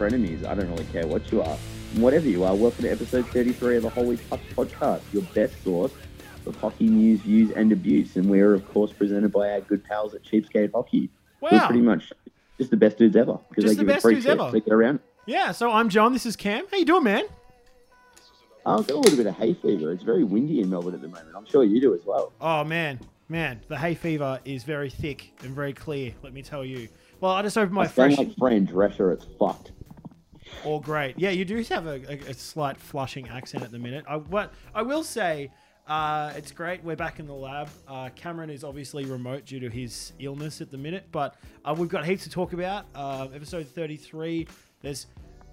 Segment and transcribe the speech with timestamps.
[0.00, 1.56] friends, family, enemies, frenemies, I don't really care what you are.
[1.96, 5.92] Whatever you are, welcome to episode 33 of the Holy Puck Podcast, your best source
[6.46, 8.16] of hockey news, views, and abuse.
[8.16, 11.10] And we're, of course, presented by our good pals at Cheapskate Hockey.
[11.42, 11.66] We're Wow.
[11.66, 12.12] pretty much
[12.58, 13.38] just the best dudes ever.
[13.50, 14.50] Because they the give best free dudes shit ever.
[14.52, 15.00] get around.
[15.26, 16.12] Yeah, so I'm John.
[16.14, 16.64] This is Cam.
[16.70, 17.24] How you doing, man?
[18.64, 19.92] Oh, I've got a little bit of hay fever.
[19.92, 21.28] It's very windy in Melbourne at the moment.
[21.36, 22.32] I'm sure you do as well.
[22.40, 26.12] Oh man, man, the hay fever is very thick and very clear.
[26.22, 26.88] Let me tell you.
[27.20, 28.18] Well, I just opened my I fresh.
[28.18, 29.12] like Fran Drescher.
[29.12, 29.72] It's fucked.
[30.64, 31.18] All great.
[31.18, 34.04] Yeah, you do have a, a, a slight flushing accent at the minute.
[34.08, 35.50] I what I will say,
[35.86, 36.84] uh, it's great.
[36.84, 37.68] We're back in the lab.
[37.88, 41.88] Uh, Cameron is obviously remote due to his illness at the minute, but uh, we've
[41.88, 42.86] got heaps to talk about.
[42.94, 44.46] Uh, episode thirty-three.
[44.82, 45.06] There's,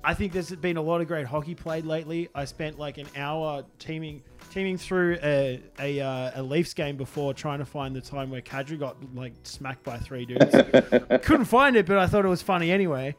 [0.04, 2.30] I think there's been a lot of great hockey played lately.
[2.36, 7.34] I spent like an hour teaming teaming through a a, uh, a Leafs game before
[7.34, 10.52] trying to find the time where Kadri got like smacked by three dudes.
[11.24, 13.16] Couldn't find it, but I thought it was funny anyway.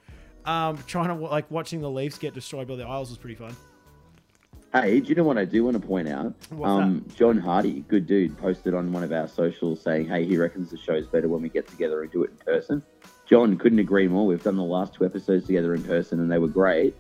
[0.49, 3.55] Um, trying to like watching the Leafs get destroyed by the Isles was pretty fun.
[4.73, 6.35] Hey, do you know what I do want to point out?
[6.63, 10.71] Um, John Hardy, good dude, posted on one of our socials saying, hey, he reckons
[10.71, 12.83] the show's better when we get together and do it in person.
[13.27, 14.27] John couldn't agree more.
[14.27, 16.97] We've done the last two episodes together in person and they were great.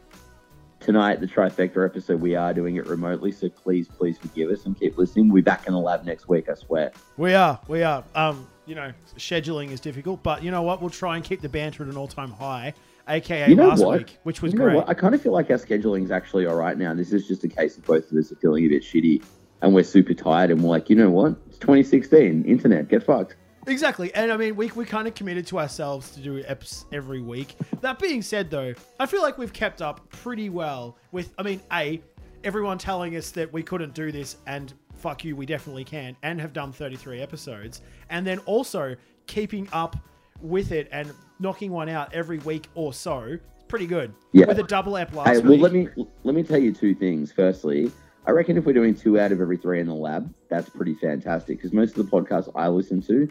[0.80, 4.78] Tonight, the trifecta episode, we are doing it remotely, so please, please forgive us and
[4.78, 5.28] keep listening.
[5.28, 6.92] We'll be back in the lab next week, I swear.
[7.16, 8.04] We are, we are.
[8.14, 10.80] Um, you know, scheduling is difficult, but you know what?
[10.80, 12.74] We'll try and keep the banter at an all-time high,
[13.08, 13.98] aka You know last what?
[13.98, 14.76] week, which was you know great.
[14.76, 14.88] what?
[14.88, 16.94] I kind of feel like our scheduling is actually all right now.
[16.94, 19.24] This is just a case of both of us are feeling a bit shitty
[19.62, 21.36] and we're super tired and we're like, you know what?
[21.48, 22.44] It's 2016.
[22.44, 23.36] Internet, get fucked.
[23.66, 27.20] Exactly, and I mean, we we kind of committed to ourselves to do eps every
[27.20, 27.54] week.
[27.82, 31.34] That being said, though, I feel like we've kept up pretty well with.
[31.38, 32.00] I mean, a
[32.44, 36.40] everyone telling us that we couldn't do this, and fuck you, we definitely can, and
[36.40, 39.96] have done 33 episodes, and then also keeping up
[40.40, 43.20] with it and knocking one out every week or so.
[43.22, 44.12] It's pretty good.
[44.32, 44.46] Yeah.
[44.46, 45.44] With a double ep last Hey, week.
[45.44, 45.88] well, let me
[46.24, 47.32] let me tell you two things.
[47.32, 47.90] Firstly,
[48.26, 50.94] I reckon if we're doing two out of every three in the lab, that's pretty
[50.94, 51.58] fantastic.
[51.58, 53.28] Because most of the podcasts I listen to,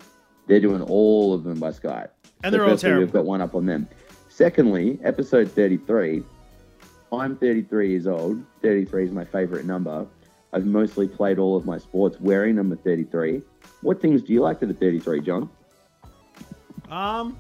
[0.48, 2.10] they're doing all of them by Skype.
[2.44, 3.88] And they're all firstly, We've got one up on them.
[4.30, 6.24] Secondly, episode thirty-three.
[7.10, 8.44] I'm 33 years old.
[8.62, 10.06] 33 is my favorite number.
[10.52, 13.42] I've mostly played all of my sports wearing number 33.
[13.82, 15.50] What things do you like to the 33, John?
[16.90, 17.38] Um,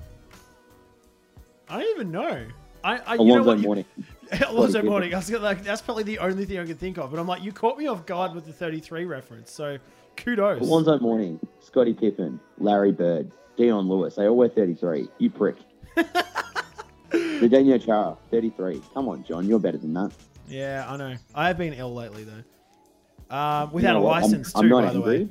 [1.69, 2.45] I don't even know.
[2.83, 3.59] I, I you know what?
[3.59, 3.85] Mourning.
[4.47, 5.13] Alonzo Mourning.
[5.13, 7.11] I was like, that's probably the only thing I could think of.
[7.11, 9.51] But I'm like, you caught me off guard with the 33 reference.
[9.51, 9.77] So
[10.15, 10.61] kudos.
[10.61, 14.15] Alonzo Mourning, Scottie Pippen, Larry Bird, Dion Lewis.
[14.15, 15.09] They all wear 33.
[15.17, 15.55] You prick.
[17.11, 18.81] the Daniel Chara, 33.
[18.93, 19.47] Come on, John.
[19.47, 20.11] You're better than that.
[20.47, 21.15] Yeah, I know.
[21.35, 23.35] I have been ill lately though.
[23.35, 24.11] Um, You without know a?
[24.11, 25.23] I'm- license I'm, too, not by the angry.
[25.25, 25.29] way.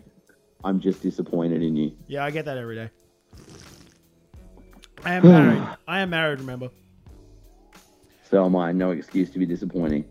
[0.64, 1.92] I'm just disappointed in you.
[2.08, 2.90] Yeah, I get that every day.
[5.06, 5.62] I am married.
[5.86, 6.40] I am married.
[6.40, 6.68] Remember.
[8.28, 8.72] So am I.
[8.72, 10.04] No excuse to be disappointing.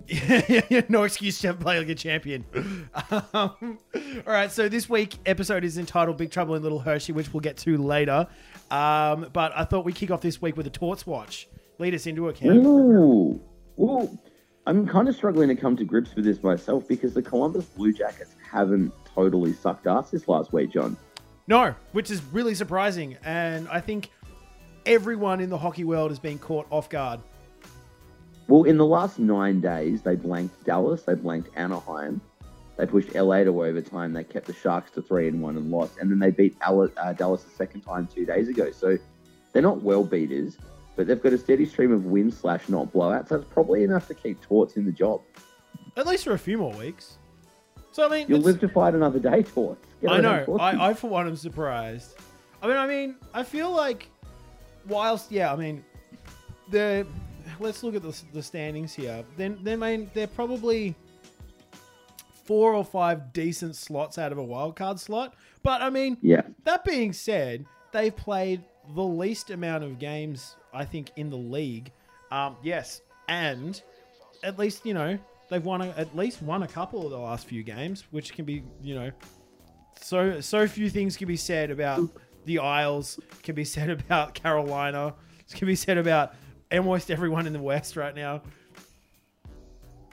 [0.89, 2.45] no excuse to play like a champion.
[3.33, 3.77] Um,
[4.25, 7.41] all right, so this week episode is entitled "Big Trouble in Little Hershey," which we'll
[7.41, 8.27] get to later.
[8.71, 11.49] Um, but I thought we'd kick off this week with a Torts watch.
[11.77, 12.65] Lead us into a camp.
[12.65, 13.41] Ooh.
[13.79, 14.19] Ooh.
[14.65, 17.91] I'm kind of struggling to come to grips with this myself because the Columbus Blue
[17.91, 20.95] Jackets haven't totally sucked ass this last week, John.
[21.47, 24.09] No, which is really surprising, and I think
[24.85, 27.19] everyone in the hockey world has been caught off guard.
[28.47, 32.21] Well, in the last nine days, they blanked Dallas, they blanked Anaheim,
[32.77, 35.97] they pushed LA to overtime, they kept the Sharks to three and one and lost,
[35.99, 38.71] and then they beat Al- uh, Dallas the second time two days ago.
[38.71, 38.97] So
[39.51, 40.57] they're not well beaters,
[40.95, 43.29] but they've got a steady stream of wins slash not blowouts.
[43.29, 45.21] That's probably enough to keep Torts in the job.
[45.97, 47.17] At least for a few more weeks.
[47.91, 49.87] So I mean, You'll live to fight another day, Torts.
[50.01, 50.57] Get I know.
[50.59, 52.15] I, I for one am surprised.
[52.61, 54.09] I mean, I mean, I feel like
[54.87, 55.83] whilst yeah, I mean,
[56.69, 57.05] the
[57.59, 59.23] let's look at the, the standings here.
[59.37, 60.95] Then they mean they're probably
[62.45, 65.35] four or five decent slots out of a wild card slot.
[65.63, 66.41] But I mean, yeah.
[66.63, 71.91] that being said, they've played the least amount of games I think in the league.
[72.31, 73.81] Um, yes, and
[74.43, 75.17] at least you know
[75.49, 78.45] they've won a, at least won a couple of the last few games, which can
[78.45, 79.11] be you know
[80.01, 82.09] so so few things can be said about
[82.45, 85.13] the Isles, can be said about Carolina,
[85.49, 86.33] It can be said about
[86.71, 88.41] almost everyone in the West right now.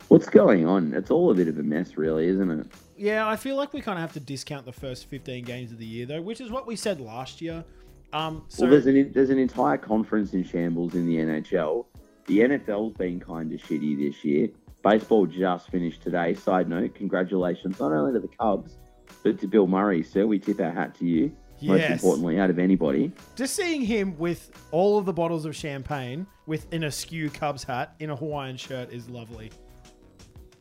[0.08, 0.92] What's going on?
[0.92, 2.66] It's all a bit of a mess, really, isn't it?
[2.96, 5.78] Yeah, I feel like we kind of have to discount the first 15 games of
[5.78, 7.64] the year, though, which is what we said last year.
[8.12, 11.86] Um, so, well, there's an there's an entire conference in shambles in the NHL.
[12.26, 14.48] The NFL's been kind of shitty this year.
[14.82, 16.34] Baseball just finished today.
[16.34, 18.76] Side note, congratulations not only to the Cubs,
[19.22, 20.26] but to Bill Murray, sir.
[20.26, 21.34] We tip our hat to you.
[21.62, 21.90] Most Yes.
[21.92, 23.12] importantly, out of anybody.
[23.36, 27.94] Just seeing him with all of the bottles of champagne with an askew Cubs hat
[28.00, 29.50] in a Hawaiian shirt is lovely.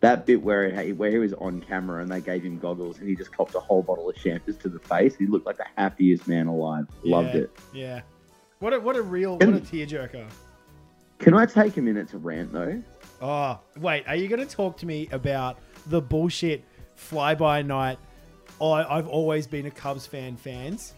[0.01, 3.07] That bit where it, where he was on camera and they gave him goggles and
[3.07, 5.15] he just copped a whole bottle of champers to the face.
[5.15, 6.85] He looked like the happiest man alive.
[7.03, 7.51] Loved it.
[7.73, 8.01] Yeah.
[8.59, 10.25] What a what a real what a tearjerker.
[11.19, 12.81] Can I take a minute to rant though?
[13.21, 16.63] Oh, wait, are you going to talk to me about the bullshit
[16.95, 17.99] fly by night?
[18.61, 20.93] Oh, I've always been a Cubs fan fans.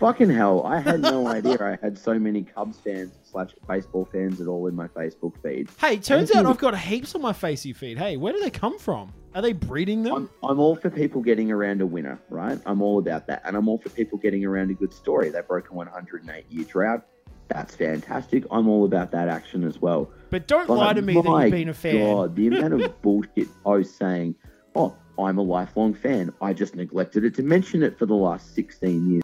[0.00, 0.64] Fucking hell!
[0.66, 4.66] I had no idea I had so many Cubs fans slash baseball fans at all
[4.66, 5.70] in my Facebook feed.
[5.80, 7.96] Hey, turns out I've got heaps on my facey feed.
[7.96, 9.12] Hey, where do they come from?
[9.36, 10.14] Are they breeding them?
[10.14, 12.58] I'm, I'm all for people getting around a winner, right?
[12.66, 13.42] I'm all about that.
[13.44, 15.28] And I'm all for people getting around a good story.
[15.28, 17.06] They broke a 108 year drought.
[17.48, 18.44] That's fantastic.
[18.50, 20.10] I'm all about that action as well.
[20.30, 21.98] but don't But lie to me that you've been a fan.
[21.98, 24.34] God, the amount of bullshit posts saying,
[24.74, 26.32] oh, I'm a lifelong fan.
[26.40, 29.22] I just neglected it to mention it for the last 16 years.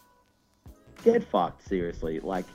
[1.04, 2.20] Get fucked, seriously.
[2.20, 2.46] Like,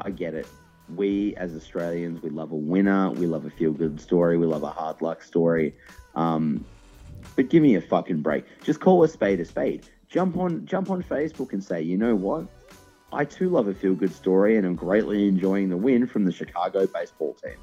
[0.00, 0.46] I get it.
[0.94, 3.10] We, as Australians, we love a winner.
[3.10, 4.36] We love a feel good story.
[4.38, 5.74] We love a hard luck story.
[6.14, 6.64] Um,
[7.36, 8.44] but give me a fucking break.
[8.62, 9.86] Just call a spade a spade.
[10.08, 12.46] Jump on, jump on Facebook and say, you know what?
[13.12, 16.32] I too love a feel good story and am greatly enjoying the win from the
[16.32, 17.56] Chicago baseball team.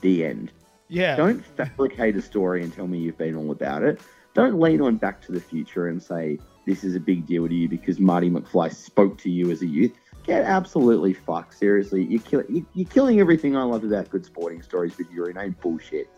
[0.00, 0.52] The end.
[0.88, 1.16] yeah.
[1.16, 4.00] Don't fabricate a story and tell me you've been all about it.
[4.38, 7.54] Don't lean on Back to the Future and say this is a big deal to
[7.54, 9.92] you because Marty McFly spoke to you as a youth.
[10.24, 11.54] Get absolutely fucked.
[11.58, 15.30] Seriously, you're, kill- you- you're killing everything I love about good sporting stories with your
[15.30, 16.08] inane bullshit.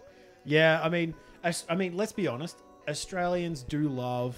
[0.44, 1.14] Yeah, I mean,
[1.44, 2.56] Aus- I mean, let's be honest.
[2.88, 4.36] Australians do love.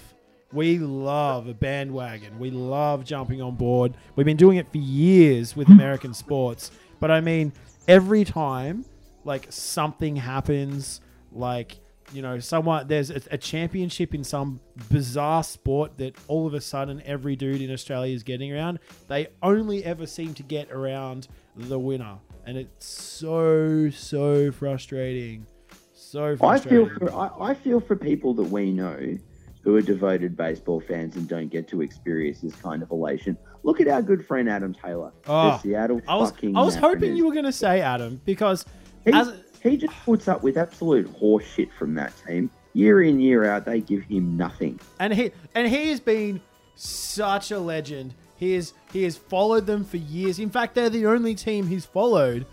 [0.51, 2.37] We love a bandwagon.
[2.37, 3.95] We love jumping on board.
[4.15, 6.69] We've been doing it for years with American sports.
[6.99, 7.51] But I mean,
[7.87, 8.85] every time,
[9.25, 11.01] like something happens,
[11.31, 11.77] like
[12.11, 14.59] you know, someone there's a, a championship in some
[14.89, 18.79] bizarre sport that all of a sudden every dude in Australia is getting around.
[19.07, 25.45] They only ever seem to get around the winner, and it's so so frustrating.
[25.93, 26.87] So frustrating.
[26.87, 29.17] I feel for I, I feel for people that we know
[29.63, 33.37] who are devoted baseball fans and don't get to experience this kind of elation.
[33.63, 36.57] Look at our good friend Adam Taylor, Oh, the ah, Seattle I was fucking.
[36.57, 38.65] I was hoping you were going to say Adam because
[39.05, 39.31] He, as
[39.63, 42.51] he just puts up with absolute horseshit from that team.
[42.73, 44.79] Year in, year out, they give him nothing.
[44.99, 46.41] and he and he has been
[46.75, 48.13] such a legend.
[48.35, 50.39] He is he has followed them for years.
[50.39, 52.45] In fact, they're the only team he's followed,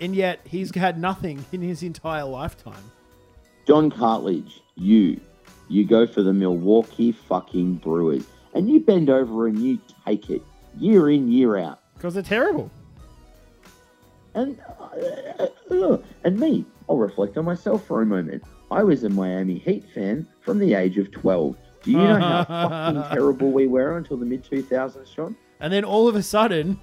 [0.00, 2.90] and yet he's had nothing in his entire lifetime.
[3.66, 5.20] John Cartledge, you,
[5.68, 8.24] you go for the Milwaukee fucking Brewers,
[8.54, 10.42] and you bend over and you take it
[10.78, 11.80] year in, year out.
[11.94, 12.70] Because they're terrible.
[14.36, 18.44] And uh, uh, and me, I'll reflect on myself for a moment.
[18.70, 21.56] I was a Miami Heat fan from the age of twelve.
[21.82, 25.34] Do you know how fucking terrible we were until the mid two thousands, Sean?
[25.58, 26.78] And then all of a sudden,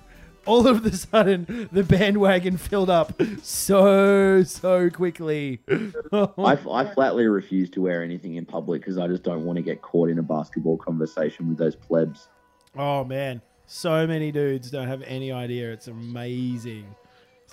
[0.47, 5.61] all of a sudden, the bandwagon filled up so so quickly.
[6.11, 9.63] I, I flatly refuse to wear anything in public because I just don't want to
[9.63, 12.29] get caught in a basketball conversation with those plebs.
[12.75, 15.72] oh man, so many dudes don't have any idea.
[15.72, 16.88] It's amazing.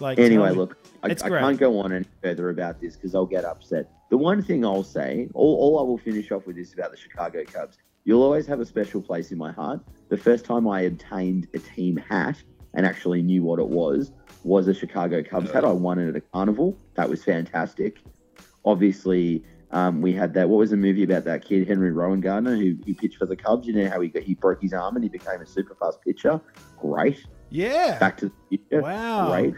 [0.00, 3.44] Like Anyway, look, I, I can't go on any further about this because I'll get
[3.44, 3.90] upset.
[4.10, 6.96] The one thing I'll say, all, all I will finish off with is about the
[6.96, 7.78] Chicago Cubs.
[8.04, 9.80] You'll always have a special place in my heart.
[10.08, 12.42] The first time I obtained a team hat
[12.74, 15.64] and actually knew what it was was a Chicago Cubs hat.
[15.64, 16.76] I won it at a carnival.
[16.94, 17.98] That was fantastic.
[18.64, 20.48] Obviously, um, we had that.
[20.48, 23.66] What was the movie about that kid, Henry Rowengartner, who, who pitched for the Cubs?
[23.66, 26.00] You know how he got, he broke his arm and he became a super fast
[26.02, 26.40] pitcher.
[26.80, 27.24] Great.
[27.50, 27.98] yeah.
[27.98, 28.82] Back to the future.
[28.82, 29.30] Wow.
[29.30, 29.54] Great.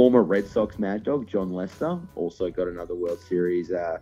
[0.00, 3.70] Former Red Sox Mad Dog Jon Lester also got another World Series.
[3.70, 3.98] Uh,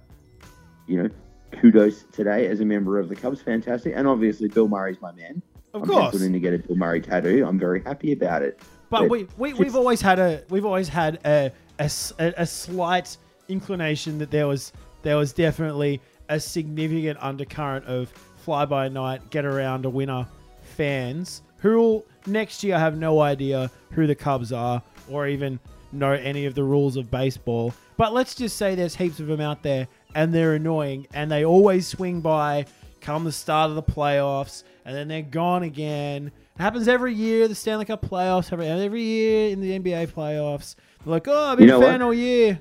[0.87, 1.09] you know,
[1.51, 3.43] kudos today as a member of the Cubs.
[3.43, 5.43] Fantastic, and obviously Bill Murray's my man.
[5.75, 6.11] Of I'm course.
[6.13, 7.45] penciled to get a Bill Murray tattoo.
[7.45, 8.61] I'm very happy about it.
[8.91, 11.51] But But we, we we've always had a we've always had a,
[11.81, 11.91] a-
[12.37, 13.17] a slight
[13.49, 19.45] inclination that there was there was definitely a significant undercurrent of fly by night, get
[19.45, 20.29] around a winner
[20.63, 25.59] fans who will next year have no idea who the Cubs are or even
[25.93, 27.75] know any of the rules of baseball.
[27.97, 31.45] But let's just say there's heaps of them out there and they're annoying and they
[31.45, 32.67] always swing by
[33.01, 36.27] come the start of the playoffs and then they're gone again.
[36.27, 40.75] It happens every year, the Stanley Cup playoffs, every, every year in the NBA playoffs.
[41.05, 42.07] They're like, oh, I've been You know a fan what?
[42.07, 42.59] all year.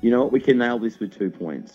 [0.00, 0.32] You know what?
[0.32, 1.74] We can nail this with two points.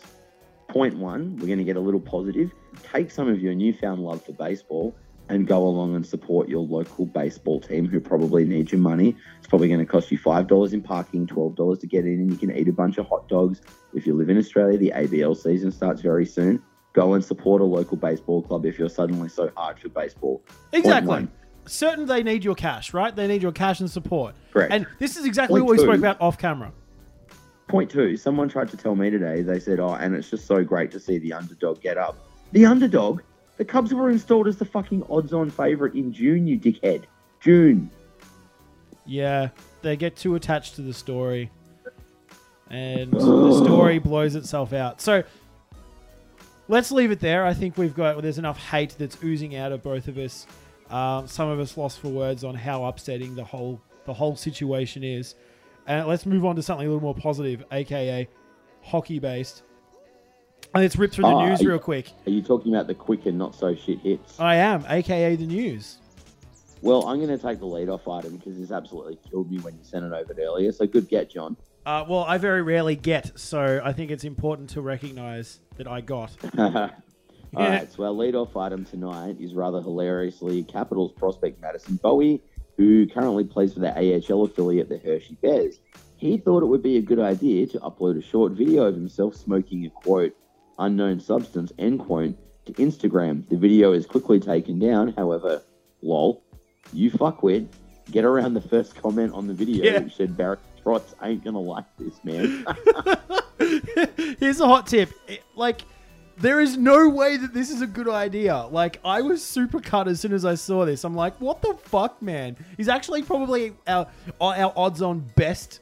[0.68, 2.52] Point one, we're going to get a little positive.
[2.84, 4.96] Take some of your newfound love for baseball
[5.30, 9.16] and go along and support your local baseball team who probably need your money.
[9.38, 12.38] It's probably going to cost you $5 in parking, $12 to get in, and you
[12.38, 13.62] can eat a bunch of hot dogs.
[13.94, 16.62] If you live in Australia, the ABL season starts very soon.
[16.94, 20.44] Go and support a local baseball club if you're suddenly so hard for baseball.
[20.74, 21.28] Exactly.
[21.68, 23.16] Certain they need your cash, right?
[23.16, 24.36] They need your cash and support.
[24.52, 24.74] Correct.
[24.74, 26.74] And this is exactly Point what we spoke about off camera.
[27.68, 30.64] Point two, someone tried to tell me today, they said, oh, and it's just so
[30.64, 32.18] great to see the underdog get up.
[32.52, 33.22] The underdog?
[33.60, 37.04] The Cubs were installed as the fucking odds on favourite in June, you dickhead.
[37.42, 37.92] June.
[39.06, 39.50] Yeah,
[39.82, 41.52] they get too attached to the story,
[42.70, 45.02] and the story blows itself out.
[45.02, 45.24] So
[46.70, 47.46] let's leave it there.
[47.46, 50.48] I think we've got there's enough hate that's oozing out of both of us.
[50.90, 55.04] Um, some of us lost for words on how upsetting the whole the whole situation
[55.04, 55.36] is.
[55.86, 58.26] And let's move on to something a little more positive, aka
[58.84, 59.64] hockey based.
[60.74, 62.12] And let's rip through the Oh, news real quick.
[62.28, 64.40] Are you talking about the quick and not so shit hits?
[64.40, 65.98] I am, aka the news.
[66.82, 69.74] Well, I'm going to take the lead off item because this absolutely killed me when
[69.74, 70.72] you sent it over earlier.
[70.72, 71.58] So good get, John.
[71.86, 76.02] Uh, well, I very rarely get, so I think it's important to recognize that I
[76.02, 76.32] got.
[76.58, 76.90] All
[77.52, 77.70] Yeah.
[77.80, 82.42] right, so our lead-off item tonight is rather hilariously Capitals prospect Madison Bowey,
[82.78, 85.80] who currently plays for the AHL affiliate, the Hershey Bears.
[86.16, 89.36] He thought it would be a good idea to upload a short video of himself
[89.36, 90.34] smoking a quote
[90.80, 93.48] unknown substance end quote to Instagram.
[93.50, 95.14] The video is quickly taken down.
[95.14, 95.62] However,
[96.02, 96.44] lol,
[96.94, 97.68] you fuckwit,
[98.12, 100.00] get around the first comment on the video, Yeah.
[100.00, 102.66] which said Barry Trotz ain't gonna like this, man.
[104.40, 105.12] Here's a hot tip.
[105.28, 105.82] It- like,
[106.38, 108.56] there is no way that this is a good idea.
[108.72, 111.04] Like, I was super cut as soon as I saw this.
[111.04, 112.56] I'm like, what the fuck, man?
[112.78, 114.08] He's actually probably our
[114.40, 115.82] our odds on best,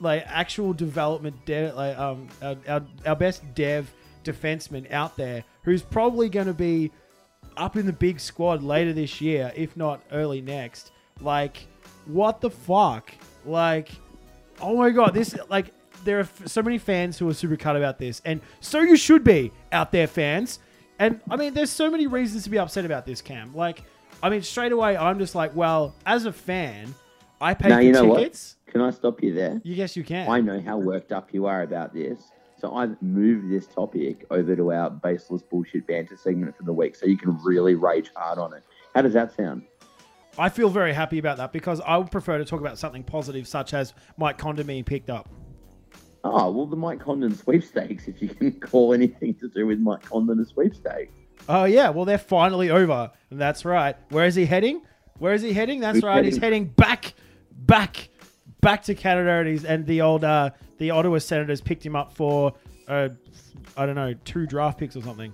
[0.00, 3.88] like, actual development dev, like, um, our, our, our best dev
[4.24, 6.90] defenseman out there, who's probably going to be
[7.56, 10.92] up in the big squad later this year, if not early next.
[11.20, 11.66] Like,
[12.06, 13.12] what the fuck?
[13.44, 13.90] Like,
[14.60, 15.72] oh my god, this like
[16.04, 18.96] there are f- so many fans who are super cut about this, and so you
[18.96, 20.58] should be out there, fans.
[20.98, 23.54] And I mean, there's so many reasons to be upset about this, Cam.
[23.54, 23.82] Like,
[24.22, 26.94] I mean, straight away, I'm just like, well, as a fan,
[27.40, 28.56] I paid now you know tickets.
[28.64, 28.72] what?
[28.72, 29.60] Can I stop you there?
[29.64, 30.28] You guess you can.
[30.28, 32.30] I know how worked up you are about this.
[32.62, 36.94] So I've moved this topic over to our baseless bullshit banter segment for the week
[36.94, 38.62] so you can really rage hard on it.
[38.94, 39.64] How does that sound?
[40.38, 43.48] I feel very happy about that because I would prefer to talk about something positive,
[43.48, 45.28] such as Mike Condon being picked up.
[46.22, 50.02] Oh, well, the Mike Condon sweepstakes, if you can call anything to do with Mike
[50.02, 51.10] Condon a sweepstake.
[51.48, 53.10] Oh yeah, well they're finally over.
[53.32, 53.96] That's right.
[54.10, 54.82] Where is he heading?
[55.18, 55.80] Where is he heading?
[55.80, 56.24] That's He's right.
[56.24, 57.14] He's heading- heading back,
[57.50, 58.08] back,
[58.62, 62.54] back to Canada, and, and the old uh, the Ottawa Senators picked him up for
[62.88, 63.10] uh,
[63.76, 65.32] I don't know two draft picks or something.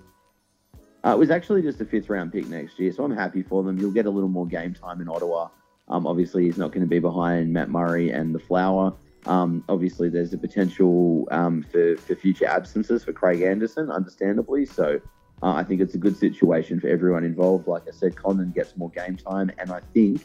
[1.05, 3.63] Uh, it was actually just a fifth round pick next year, so I'm happy for
[3.63, 3.77] them.
[3.77, 5.47] You'll get a little more game time in Ottawa.
[5.87, 8.93] Um, obviously, he's not going to be behind Matt Murray and the Flower.
[9.25, 14.65] Um, obviously, there's a potential um, for, for future absences for Craig Anderson, understandably.
[14.65, 14.99] So
[15.41, 17.67] uh, I think it's a good situation for everyone involved.
[17.67, 20.21] Like I said, Condon gets more game time, and I think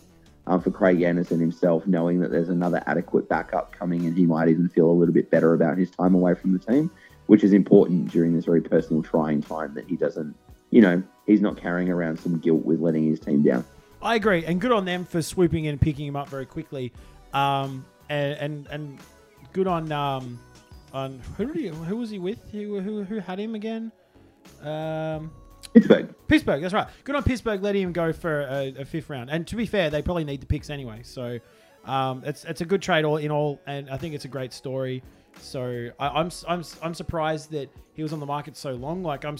[0.47, 4.49] um, for Craig Anderson himself, knowing that there's another adequate backup coming, and he might
[4.49, 6.91] even feel a little bit better about his time away from the team,
[7.27, 10.35] which is important during this very personal, trying time that he doesn't,
[10.71, 13.65] you know, he's not carrying around some guilt with letting his team down.
[14.03, 16.93] I agree, and good on them for swooping in and picking him up very quickly.
[17.33, 18.99] Um, and and, and
[19.55, 20.39] good on um,
[20.93, 22.39] on who did he, who was he with?
[22.53, 23.91] Who, who who had him again?
[24.63, 25.31] Um,
[25.75, 26.15] Pittsburgh.
[26.29, 26.87] Pittsburgh, that's right.
[27.03, 29.29] Good on Pittsburgh letting him go for a, a fifth round.
[29.29, 31.01] And to be fair, they probably need the picks anyway.
[31.03, 31.41] So
[31.85, 34.53] um, it's it's a good trade all in all, and I think it's a great
[34.53, 35.03] story.
[35.41, 39.03] So I, I'm I'm I'm surprised that he was on the market so long.
[39.03, 39.37] Like I'm,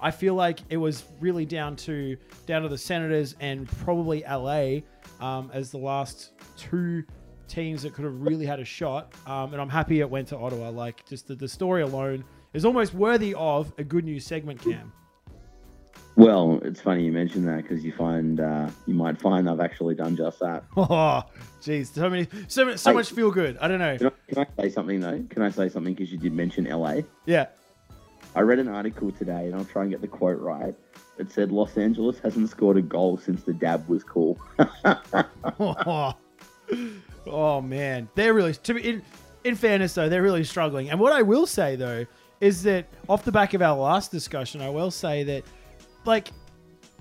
[0.00, 2.16] I feel like it was really down to
[2.46, 4.80] down to the Senators and probably LA
[5.20, 7.02] um, as the last two
[7.48, 9.14] teams that could have really had a shot.
[9.26, 10.68] Um, and I'm happy it went to Ottawa.
[10.68, 14.92] Like just the, the story alone is almost worthy of a good news segment, Cam.
[16.18, 19.94] Well, it's funny you mentioned that because you find uh, you might find I've actually
[19.94, 20.64] done just that.
[20.76, 21.22] Oh,
[21.62, 22.94] jeez, so many, so so Hey.
[22.96, 23.56] much feel good.
[23.58, 23.96] I don't know.
[23.96, 25.24] Can I, can I say something though?
[25.30, 27.02] Can I say something because you did mention LA?
[27.24, 27.46] Yeah.
[28.34, 30.74] I read an article today, and I'll try and get the quote right.
[31.18, 34.40] It said Los Angeles hasn't scored a goal since the dab was cool.
[35.60, 36.14] Oh,
[37.28, 38.54] oh man, they're really.
[38.54, 39.02] To be in,
[39.44, 40.90] in fairness though, they're really struggling.
[40.90, 42.06] And what I will say though
[42.40, 45.44] is that off the back of our last discussion, I will say that
[46.04, 46.28] like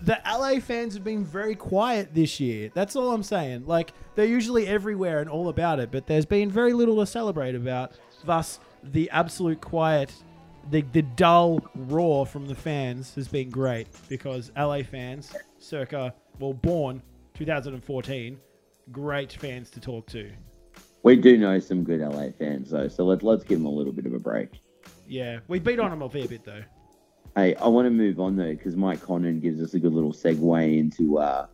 [0.01, 2.70] the LA fans have been very quiet this year.
[2.74, 3.66] That's all I'm saying.
[3.66, 7.56] Like they're usually everywhere and all about it, but there's been very little to celebrate
[7.56, 7.94] about.
[8.24, 10.13] Thus, the absolute quiet,
[10.70, 16.54] the the dull roar from the fans has been great because LA fans, circa well
[16.54, 17.01] born
[17.34, 18.39] 2014,
[18.92, 20.32] great fans to talk to.
[21.04, 23.94] we do know some good LA fans though, so let's let's give them a little
[23.94, 24.50] bit of a break.
[25.08, 26.63] Yeah, we beat on them a fair bit though.
[27.38, 30.12] Hey, I want to move on though because Mike Condon gives us a good little
[30.12, 31.46] segue into uh,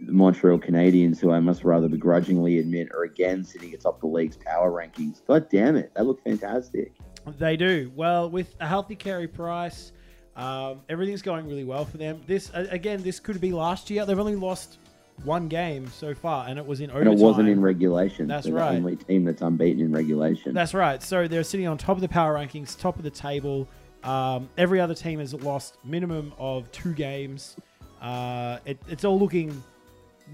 [0.00, 4.38] the Montreal Canadiens, who I must rather begrudgingly admit are again sitting atop the league's
[4.38, 5.20] power rankings.
[5.26, 6.94] God damn it, they look fantastic.
[7.38, 7.92] They do.
[7.94, 9.92] Well, with a healthy Carey Price,
[10.36, 12.22] um, everything's going really well for them.
[12.26, 14.06] This again, this could be last year.
[14.06, 14.78] They've only lost
[15.24, 17.08] one game so far, and it was in overtime.
[17.08, 18.26] And it wasn't in regulation.
[18.26, 18.70] That's They're right.
[18.70, 20.54] The only team that's unbeaten in regulation.
[20.54, 21.02] That's right.
[21.02, 23.68] So they're sitting on top of the power rankings, top of the table.
[24.02, 27.56] Um, every other team has lost minimum of two games.
[28.00, 29.62] Uh, it, it's all looking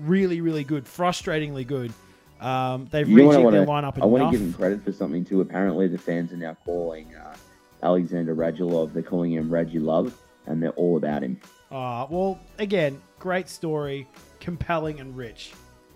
[0.00, 1.92] really, really good, frustratingly good.
[2.40, 5.24] Um, they've You know rejigged their lineup I want to give him credit for something
[5.24, 5.40] too.
[5.40, 7.34] Apparently, the fans are now calling uh,
[7.82, 8.92] Alexander Radulov.
[8.92, 11.40] They're calling him Reggie Love, and they're all about him.
[11.70, 14.06] Ah, well, again, great story,
[14.38, 15.52] compelling and rich.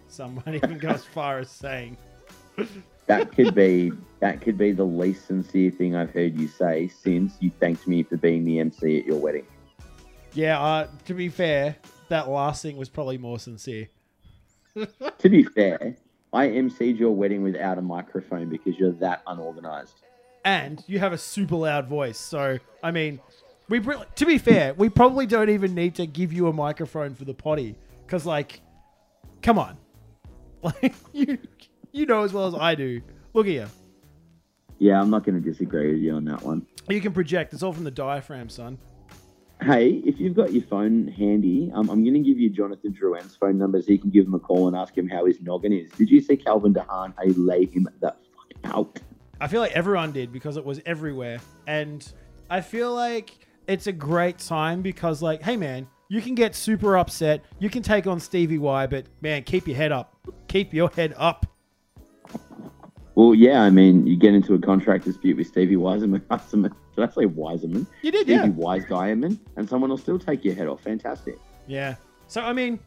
[0.09, 1.97] Someone even go as far as saying.
[3.11, 3.91] That could be
[4.21, 8.05] that could be the least sincere thing I've heard you say since you thanked me
[8.05, 9.47] for being the MC at your wedding.
[10.33, 11.75] Yeah, uh, to be fair,
[12.09, 13.89] that last thing was probably more sincere.
[14.77, 15.97] To be fair,
[16.33, 19.95] I MC'd your wedding without a microphone because you're that unorganized.
[20.45, 22.17] and you have a super loud voice.
[22.17, 23.19] So, I mean,
[23.69, 27.25] we to be fair, we probably don't even need to give you a microphone for
[27.25, 27.75] the potty
[28.07, 28.61] because, like,
[29.43, 29.77] come on,
[30.63, 31.39] like you
[31.93, 33.01] you know as well as I do.
[33.33, 33.67] Look at you.
[34.79, 36.67] Yeah, I'm not going to disagree with you on that one.
[36.89, 37.53] You can project.
[37.53, 38.79] It's all from the diaphragm, son.
[39.63, 43.37] Hey, if you've got your phone handy, um, I'm going to give you Jonathan Drouin's
[43.37, 45.73] phone number so you can give him a call and ask him how his noggin
[45.75, 45.91] is.
[45.93, 47.13] Did you see Calvin DeHaan?
[47.23, 48.99] He laid him the fuck out?
[49.39, 51.41] I feel like everyone did because it was everywhere.
[51.67, 52.11] And
[52.49, 56.97] I feel like it's a great time because, like, hey, man, you can get super
[56.97, 57.45] upset.
[57.59, 60.17] You can take on Stevie Y, but man, keep your head up.
[60.49, 61.47] Keep your head up.
[63.15, 66.23] Well, yeah, I mean, you get into a contract dispute with Stevie Wiseman.
[66.31, 67.87] Wiseman did I say Wiseman?
[68.03, 68.49] You did, Stevie yeah.
[68.49, 70.83] Wise Guyman, and someone will still take your head off.
[70.83, 71.39] Fantastic.
[71.67, 71.97] Yeah.
[72.29, 72.79] So, I mean,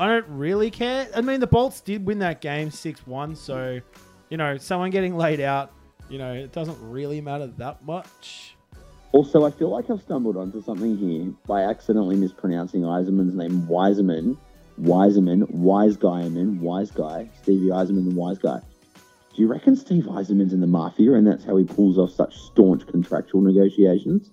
[0.00, 1.08] I don't really care.
[1.14, 3.36] I mean, the Bolts did win that game 6 1.
[3.36, 3.80] So,
[4.30, 5.72] you know, someone getting laid out,
[6.08, 8.56] you know, it doesn't really matter that much.
[9.12, 13.66] Also, I feel like I've stumbled onto something here by accidentally mispronouncing Yzerman's name.
[13.66, 14.36] Wiseman,
[14.76, 18.60] Wiseman, Wise Guyman, Wise Guy, Stevie Yzerman, the Wise Guy.
[19.36, 22.34] Do you reckon Steve Yzerman's in the mafia and that's how he pulls off such
[22.38, 24.30] staunch contractual negotiations?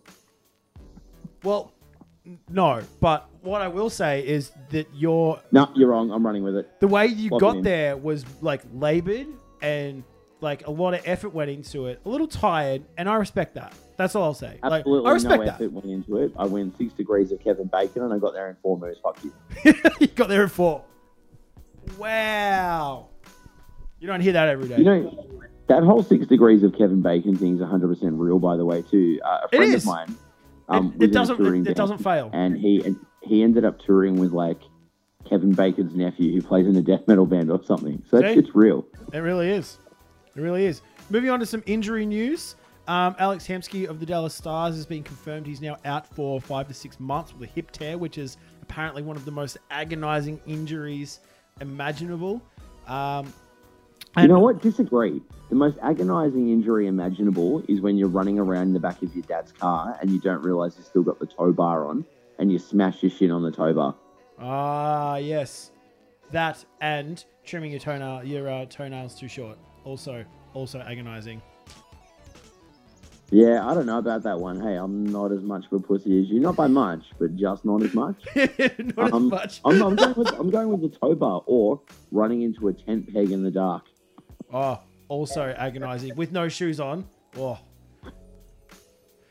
[1.43, 1.73] Well,
[2.49, 2.81] no.
[3.01, 5.41] But what I will say is that you're.
[5.51, 6.09] No, you're wrong.
[6.09, 6.79] I'm running with it.
[6.79, 9.27] the way you Lock got there was like labored
[9.61, 10.05] and
[10.39, 11.99] like a lot of effort went into it.
[12.05, 13.73] A little tired, and I respect that.
[13.97, 14.57] That's all I'll say.
[14.63, 15.55] Like, Absolutely I respect no that.
[15.55, 16.31] effort went into it.
[16.37, 18.99] I went six degrees of Kevin Bacon and I got there in four moves.
[19.03, 19.33] Fuck you.
[19.99, 20.83] you got there in four.
[21.97, 23.09] Wow.
[24.03, 24.79] You don't hear that every day.
[24.79, 25.27] You know,
[25.67, 29.21] that whole six degrees of Kevin Bacon thing is 100% real, by the way, too.
[29.23, 30.17] Uh, a friend of mine.
[30.67, 31.39] Um, it, it doesn't.
[31.39, 32.29] It, it band, doesn't fail.
[32.33, 34.59] And he and he ended up touring with like
[35.29, 38.03] Kevin Bacon's nephew, who plays in a death metal band or something.
[38.11, 38.27] So See?
[38.27, 38.85] it's real.
[39.13, 39.77] It really is.
[40.35, 40.81] It really is.
[41.09, 42.57] Moving on to some injury news.
[42.89, 46.67] Um, Alex Hemsky of the Dallas Stars has been confirmed he's now out for five
[46.67, 50.41] to six months with a hip tear, which is apparently one of the most agonizing
[50.45, 51.21] injuries
[51.61, 52.41] imaginable.
[52.85, 53.33] Um,
[54.17, 54.61] You know what?
[54.61, 55.21] Disagree.
[55.49, 59.23] The most agonizing injury imaginable is when you're running around in the back of your
[59.23, 62.05] dad's car and you don't realize you've still got the tow bar on
[62.39, 63.95] and you smash your shin on the tow bar.
[64.39, 65.71] Ah, yes,
[66.31, 69.57] that and trimming your toenail, your uh, toenails too short.
[69.83, 70.23] Also,
[70.53, 71.41] also agonizing.
[73.31, 74.61] Yeah, I don't know about that one.
[74.61, 76.39] Hey, I'm not as much of a pussy as you.
[76.39, 78.15] Not by much, but just not as much.
[78.35, 79.61] Not Um, as much.
[79.65, 83.11] I'm, I'm, going with, I'm going with the tow bar or running into a tent
[83.11, 83.85] peg in the dark.
[84.53, 87.05] Oh, also agonizing with no shoes on.
[87.37, 87.57] Oh,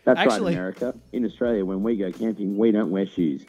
[0.05, 0.95] That's Actually- right, America.
[1.13, 3.45] In Australia, when we go camping, we don't wear shoes.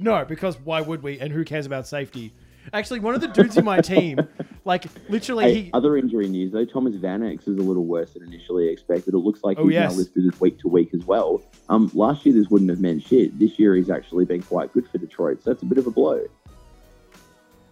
[0.00, 1.20] no, because why would we?
[1.20, 2.34] And who cares about safety?
[2.72, 4.18] Actually, one of the dudes in my team,
[4.64, 8.22] like literally, Hey, he other injury news though, Thomas Vanek is a little worse than
[8.24, 9.12] initially expected.
[9.14, 9.92] It looks like Oh, he's yes.
[9.92, 11.42] now listed as week to week as well.
[11.68, 13.38] Um, last year this wouldn't have meant shit.
[13.38, 15.90] This year he's actually been quite good for Detroit, so that's a bit of a
[15.90, 16.24] blow.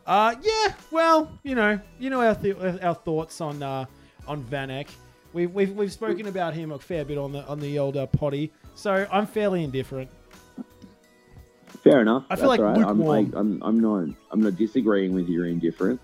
[0.07, 0.75] Uh, yeah.
[0.91, 3.85] Well, you know, you know our th- our thoughts on uh,
[4.27, 4.89] on Vanek.
[5.33, 8.07] We've, we've we've spoken about him a fair bit on the on the old uh,
[8.07, 10.11] potty, so I'm fairly indifferent.
[11.83, 12.25] Fair enough.
[12.31, 12.77] I feel like right.
[12.77, 16.03] I'm, like, I'm I'm not I'm not disagreeing with your indifference.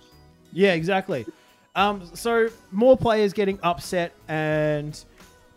[0.53, 1.27] Yeah, exactly.
[1.77, 4.99] Um, so more players getting upset and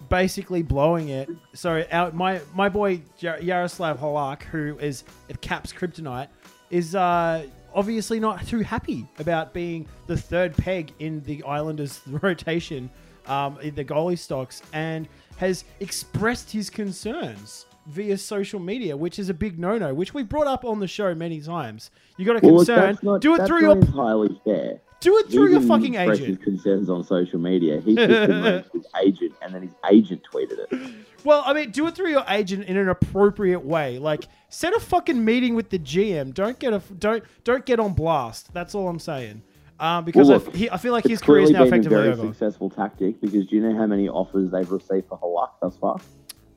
[0.09, 1.29] basically blowing it.
[1.53, 6.27] So our, my my boy Jar- Yaroslav Halak, who is at Caps Kryptonite,
[6.69, 12.89] is uh, obviously not too happy about being the third peg in the Islanders' rotation
[13.27, 15.07] um, in the goalie stocks, and
[15.37, 20.47] has expressed his concerns via social media, which is a big no-no, which we brought
[20.47, 21.91] up on the show many times.
[22.17, 24.79] You got a Well, concern, not, do it through your entirely fair.
[24.99, 26.19] do it through He your fucking agent.
[26.27, 27.81] his concerns on social media.
[27.81, 30.93] He just arranged his agent, and then his agent tweeted it.
[31.23, 33.99] Well, I mean, do it through your agent in an appropriate way.
[33.99, 36.33] Like, set a fucking meeting with the GM.
[36.33, 38.53] Don't get a don't don't get on blast.
[38.53, 39.43] That's all I'm saying.
[39.79, 41.89] Um, because Well, I, look, he, I feel like his career is now been a
[41.89, 42.27] very over.
[42.27, 45.99] successful tactic because do you know how many offers they've received for Halak thus far?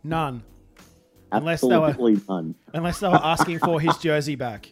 [0.02, 0.42] None,
[1.32, 2.54] Unless they were- Absolutely none.
[2.74, 4.70] unless they were asking for his jersey back.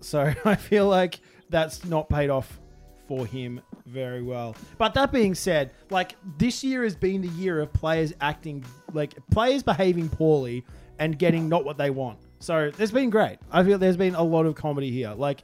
[0.00, 2.58] So I feel like that's not paid off
[3.06, 4.56] for him very well.
[4.78, 9.14] But that being said, like this year has been the year of players acting like
[9.30, 10.64] players behaving poorly
[10.98, 12.18] and getting not what they want.
[12.40, 13.38] So there's been great.
[13.50, 15.12] I feel there's been a lot of comedy here.
[15.16, 15.42] Like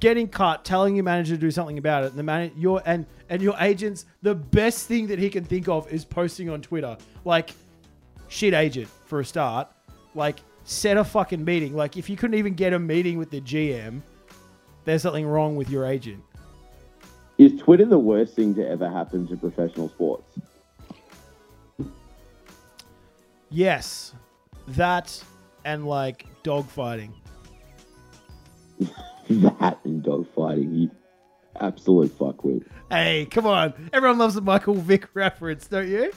[0.00, 3.06] getting cut, telling your manager to do something about it, and the man your and
[3.28, 6.96] and your agents, the best thing that he can think of is posting on Twitter.
[7.24, 7.50] Like
[8.28, 9.68] shit agent for a start.
[10.14, 11.74] Like set a fucking meeting.
[11.74, 14.02] Like if you couldn't even get a meeting with the GM,
[14.84, 16.22] there's something wrong with your agent.
[17.40, 20.38] Is Twitter the worst thing to ever happen to professional sports?
[23.48, 24.12] Yes,
[24.68, 25.24] that
[25.64, 27.12] and like dogfighting.
[29.30, 30.90] that and dogfighting, you
[31.58, 32.66] absolute fuckwit.
[32.90, 33.88] Hey, come on!
[33.94, 36.12] Everyone loves a Michael Vick reference, don't you?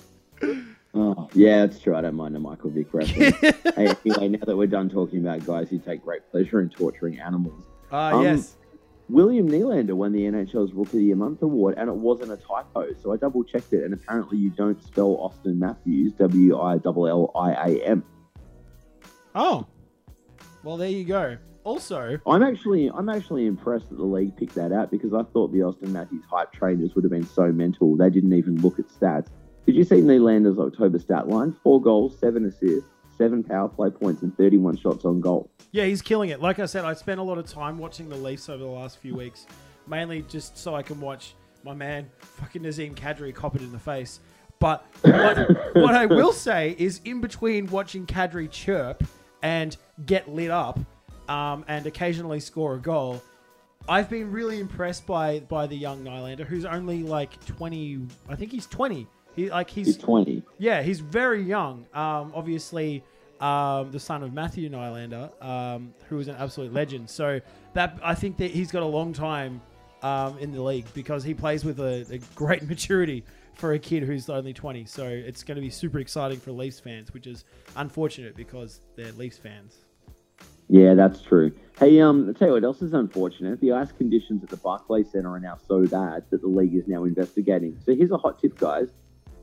[0.94, 1.96] Oh, yeah, that's true.
[1.96, 3.38] I don't mind a Michael Vick reference.
[3.78, 7.18] hey, anyway, now that we're done talking about guys who take great pleasure in torturing
[7.22, 8.58] animals, Ah, Um, yes.
[9.14, 12.38] William Nylander won the NHL's Rookie of the Year Month award, and it wasn't a
[12.38, 12.88] typo.
[13.00, 17.08] So I double checked it, and apparently you don't spell Auston Matthews W I L
[17.08, 18.04] L I A M.
[19.36, 19.68] Oh,
[20.64, 21.38] well, there you go.
[21.64, 25.52] Also, I'm actually I'm actually impressed that the league picked that out because I thought
[25.52, 28.80] the Auston Matthews hype train just would have been so mental they didn't even look
[28.80, 29.28] at stats.
[29.68, 31.56] Did you see Nylander's October stat line?
[31.62, 32.90] Four goals, seven assists,
[33.24, 35.50] seven power play points, and 31 shots on goal.
[35.72, 36.42] Yeah, he's killing it.
[36.42, 38.98] Like I said, I spent a lot of time watching the Leafs over the last
[38.98, 39.48] few weeks,
[39.88, 43.80] mainly just so I can watch my man fucking Nazim Kadri cop it in the
[43.80, 44.20] face.
[44.60, 45.38] But what,
[45.76, 49.04] what I will say is, in between watching Kadri chirp
[49.42, 50.80] and get lit up,
[51.30, 53.22] um, and occasionally score a goal,
[53.88, 58.00] I've been really impressed by by the young Nylander, who's only like twenty.
[58.28, 59.08] I think he's twenty.
[59.36, 60.44] He like He's 20.
[60.60, 61.88] yeah, he's very young.
[61.94, 63.04] Um, obviously,
[63.44, 67.10] um, the son of Matthew Nylander, um, who is an absolute legend.
[67.10, 67.42] So
[67.74, 69.62] that I think that he's got a long time
[70.02, 73.26] um, in the league because he plays with a, a great maturity
[73.56, 74.86] for a kid who's only 20.
[74.86, 77.44] So it's going to be super exciting for Leafs fans, which is
[77.76, 79.76] unfortunate because they're Leafs fans.
[80.70, 81.52] Yeah, that's true.
[81.78, 83.60] Hey, um, I'll tell you what else is unfortunate.
[83.60, 86.88] The ice conditions at the Barclays Centre are now so bad that the league is
[86.88, 87.78] now investigating.
[87.86, 88.88] So here's a hot tip, guys.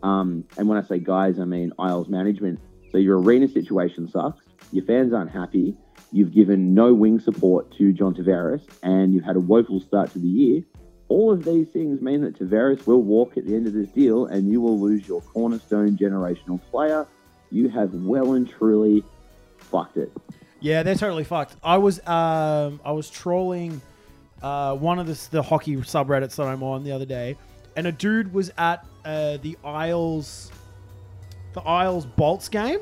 [0.03, 2.59] Um, and when I say guys, I mean Isles management.
[2.93, 4.45] So your arena situation sucks.
[4.73, 5.77] Your fans aren't happy.
[6.13, 10.19] You've given no wing support to John Tavares, and you've had a woeful start to
[10.19, 10.63] the year.
[11.09, 14.27] All of these things mean that Tavares will walk at the end of this deal,
[14.27, 17.07] and you will lose your cornerstone generational player.
[17.51, 19.05] You have well and truly
[19.59, 20.13] fucked it.
[20.61, 21.57] Yeah, they're totally fucked.
[21.63, 23.81] I was um, I was trolling
[24.43, 27.37] uh, one of the, the hockey subreddits that I'm on the other day,
[27.77, 30.51] and a dude was at uh, the Isles
[31.53, 32.79] the Isles Bolts game.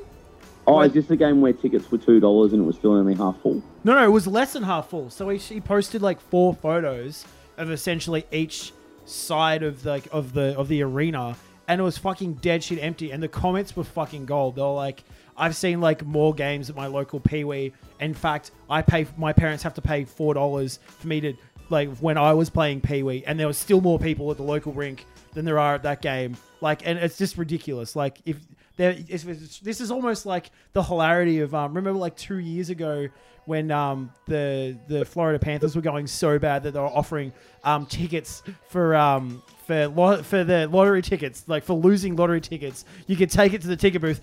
[0.66, 2.92] Oh, Like- is this the game where tickets were two dollars and it was still
[2.92, 3.62] only half full?
[3.84, 5.08] No, no, it was less than half full.
[5.10, 7.24] So he, he posted like four photos
[7.56, 8.72] of essentially each
[9.06, 12.78] side of the, like of the of the arena, and it was fucking dead shit
[12.82, 13.10] empty.
[13.10, 14.56] And the comments were fucking gold.
[14.56, 15.04] They were like,
[15.36, 17.72] "I've seen like more games at my local peewee.
[18.00, 21.32] In fact, I pay my parents have to pay four dollars for me to
[21.70, 24.72] like when I was playing Pee-wee, and there was still more people at the local
[24.72, 26.36] rink than there are at that game.
[26.60, 27.94] Like, and it's just ridiculous.
[27.96, 28.38] Like if
[28.78, 32.70] there, it's, it's- this is almost like the hilarity of um, remember like two years
[32.70, 33.08] ago
[33.44, 37.32] when um, the the Florida Panthers were going so bad that they were offering
[37.64, 42.84] um, tickets for um, for lo- for the lottery tickets, like for losing lottery tickets,
[43.06, 44.20] you could take it to the ticket booth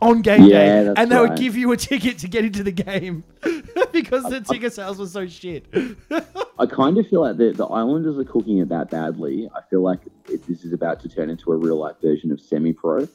[0.00, 2.70] on game Yeah, day, and they would give you a ticket to get into the
[2.70, 3.24] game
[3.92, 5.66] because the ticket sales were so shit.
[6.56, 9.48] I kind of feel like the, the Islanders are cooking it that badly.
[9.56, 12.40] I feel like it, this is about to turn into a real life version of
[12.40, 13.08] semi pro.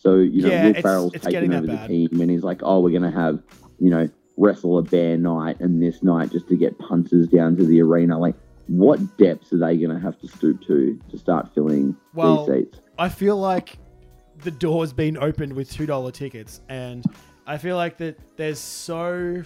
[0.00, 2.60] So, you know, Yeah, Will it's- Farrell's it's taking over the team and he's like,
[2.62, 3.42] oh, we're going to have,
[3.78, 4.08] you know,
[4.38, 8.18] wrestle a bear night and this night just to get punters down to the arena.
[8.18, 8.34] Like,
[8.68, 12.64] what depths are they going to have to stoop to to start filling Well, these
[12.66, 12.80] seats?
[12.98, 13.76] I feel like
[14.42, 17.04] the door's been opened with two dollar tickets, and
[17.46, 19.42] I feel like that there's so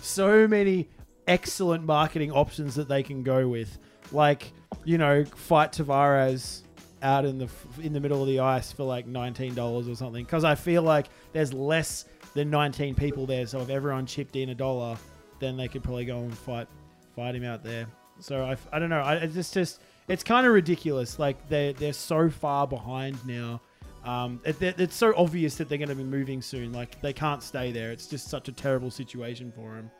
[0.00, 0.88] so many
[1.26, 3.78] excellent marketing options that they can go with,
[4.12, 4.52] like
[4.84, 6.62] you know, fight Tavares
[7.02, 7.48] out in the
[7.82, 10.24] in the middle of the ice for like nineteen dollars or something.
[10.24, 13.46] Because I feel like there's less than 19 people there.
[13.46, 14.96] So if everyone chipped in a dollar,
[15.40, 16.68] then they could probably go and fight
[17.16, 17.86] fight him out there.
[18.20, 19.00] So I, I don't know.
[19.00, 21.18] I it's just just it's kind of ridiculous.
[21.18, 23.60] Like they they're so far behind now.
[24.04, 26.72] Um, it- it's so obvious that they're going to be moving soon.
[26.72, 27.90] Like they can't stay there.
[27.90, 29.90] It's just such a terrible situation for them.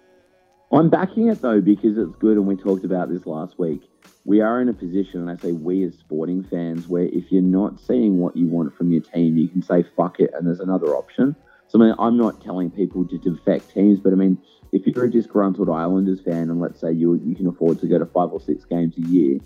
[0.70, 3.88] I'm backing it though because it's good, and we talked about this last week.
[4.26, 7.40] We are in a position, and I say we as sporting fans, where if you're
[7.40, 10.60] not seeing what you want from your team, you can say fuck it, and there's
[10.60, 11.34] another option.
[11.68, 14.36] So I mean, I'm not telling people to defect teams, but I mean,
[14.72, 17.98] if you're a disgruntled Islanders fan, and let's say you you can afford to go
[17.98, 19.38] to five or six games a year,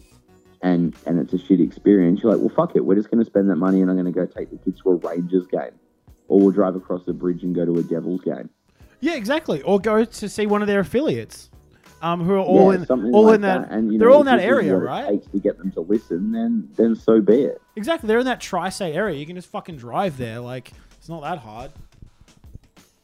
[0.61, 3.31] and and it's a shit experience, you're like, well, fuck it, we're just going to
[3.31, 5.79] spend that money, and I'm going to go take the kids to a Rangers game,
[6.27, 8.51] or we'll drive across the bridge and go to a Devils game.
[9.03, 9.61] Yeah, exactly.
[9.63, 11.51] Or go to see one of their affiliates,
[12.03, 13.69] um, who are all Yeah, in all like in that.
[13.71, 15.09] And, you they're know, all in that area, right?
[15.09, 17.61] Takes to get them to listen, then then so be it.
[17.75, 18.07] Exactly.
[18.07, 19.19] They're in that tri-state area.
[19.19, 20.39] You can just fucking drive there.
[20.39, 21.73] Like it's not that hard.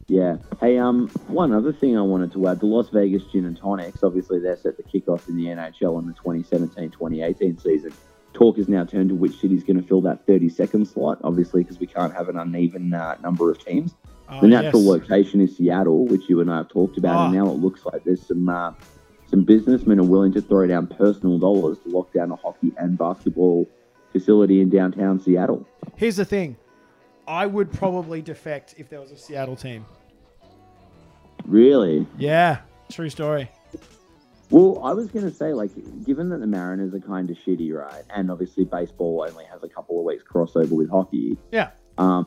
[0.07, 0.37] Yeah.
[0.61, 4.05] Hey, um, one other thing I wanted to add: the Las Vegas Gin and Tonics.
[4.05, 7.93] Obviously, they're set to kick off in the NHL in the 2017-2018 season.
[8.35, 11.19] Talk has now turned to which city's going to fill that 30-second slot.
[11.25, 13.97] Obviously, because we can't have an uneven uh, number of teams.
[14.31, 14.91] Oh, The natural yes.
[14.91, 17.45] location is Seattle, which you and I have talked about, and Oh.
[17.45, 18.73] now it looks like there's some uh,
[19.27, 22.97] some businessmen are willing to throw down personal dollars to lock down a hockey and
[22.99, 23.67] basketball
[24.13, 25.67] facility in downtown Seattle.
[25.97, 26.57] Here's the thing.
[27.27, 29.85] I would probably defect if there was a Seattle team.
[31.45, 32.07] Really?
[32.19, 32.59] Yeah,
[32.91, 33.51] true story.
[34.51, 35.71] Well, I was going to say, like,
[36.07, 38.03] given that the Mariners are kind of shitty, right?
[38.15, 41.37] And obviously, baseball only has a couple of weeks crossover with hockey.
[41.53, 41.71] Yeah.
[41.99, 42.27] Um,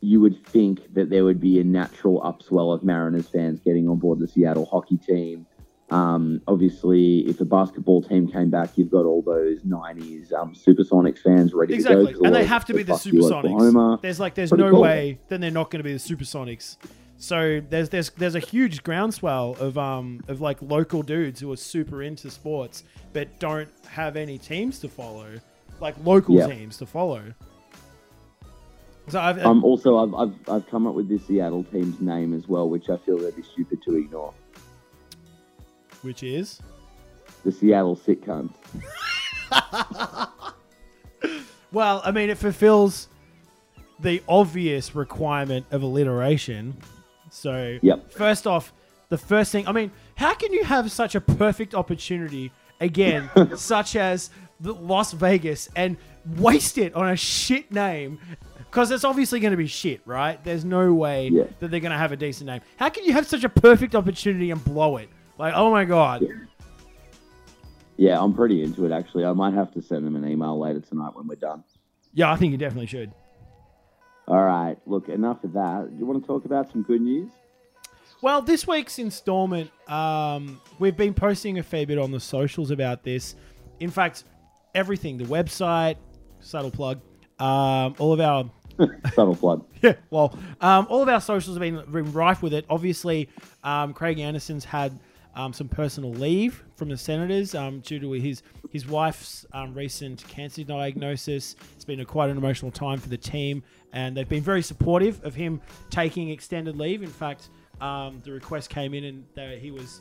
[0.00, 3.96] you would think that there would be a natural upswell of Mariners fans getting on
[3.98, 5.46] board the Seattle hockey team.
[5.90, 11.18] Um, obviously, if the basketball team came back, you've got all those '90s um, Supersonics
[11.20, 12.12] fans ready Exactly.
[12.12, 12.24] to go.
[12.26, 13.44] And they have to be the Supersonics.
[13.46, 13.98] Oklahoma.
[14.02, 14.82] There's like there's Pretty no cool.
[14.82, 16.76] way then they're not going to be the Supersonics.
[17.16, 21.56] So there's there's there's a huge groundswell of um of like local dudes who are
[21.56, 25.40] super into sports but don't have any teams to follow,
[25.80, 26.46] like local Yeah.
[26.48, 27.32] teams to follow.
[29.08, 32.46] So I've Um, also, I've, I've, I've come up with this Seattle team's name as
[32.48, 34.34] well, which I feel they'd be stupid to ignore.
[36.02, 36.60] which is
[37.44, 38.54] The Seattle Sick Cunts.
[41.72, 43.08] well, I mean it fulfills
[44.00, 46.76] the obvious requirement of alliteration.
[47.30, 48.12] So Yep.
[48.12, 48.72] First off,
[49.08, 53.96] the first thing, I mean, how can you have such a perfect opportunity again, such
[53.96, 54.30] as
[54.62, 55.96] Las Vegas, and
[56.36, 58.20] waste it on a shit name?
[58.70, 60.42] Because it's obviously going to be shit, right?
[60.44, 61.44] There's no way Yeah.
[61.60, 62.60] that they're going to have a decent name.
[62.76, 65.08] How can you have such a perfect opportunity and blow it?
[65.38, 66.26] Like, oh my god.
[67.96, 69.24] Yeah, I'm pretty into it actually.
[69.24, 71.64] I might have to send them an email later tonight when we're done.
[72.14, 73.12] Yeah, I think you definitely should.
[74.26, 75.88] All right, look, enough of that.
[75.90, 77.30] Do You want to talk about some good news?
[78.20, 83.02] Well, this week's installment, um, we've been posting a fair bit on the socials about
[83.04, 83.36] this.
[83.80, 84.24] In fact,
[84.74, 85.96] everything the website,
[86.40, 87.00] subtle plug,
[87.38, 88.50] um, all of our
[89.14, 89.66] Subtle plug.
[89.82, 92.64] yeah, well, um, all of our socials have been, been rife with it.
[92.70, 93.28] Obviously,
[93.64, 94.98] um, Craig Anderson's had
[95.34, 100.26] um, some personal leave from the Senators um, due to his his wife's um, recent
[100.28, 101.56] cancer diagnosis.
[101.74, 103.62] It's been a, quite an emotional time for the team,
[103.92, 105.60] and they've been very supportive of him
[105.90, 107.02] taking extended leave.
[107.02, 110.00] In fact, um, the request came in, and they, he was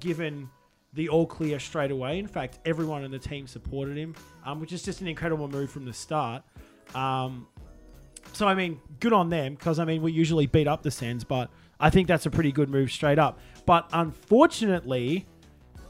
[0.00, 0.48] given
[0.94, 2.18] the all clear straight away.
[2.18, 5.70] In fact, everyone in the team supported him, um, which is just an incredible move
[5.70, 6.42] from the start.
[6.94, 7.46] Um,
[8.32, 11.24] so I mean, good on them because I mean we usually beat up the Sens,
[11.24, 13.38] but I think that's a pretty good move straight up.
[13.66, 15.26] But unfortunately,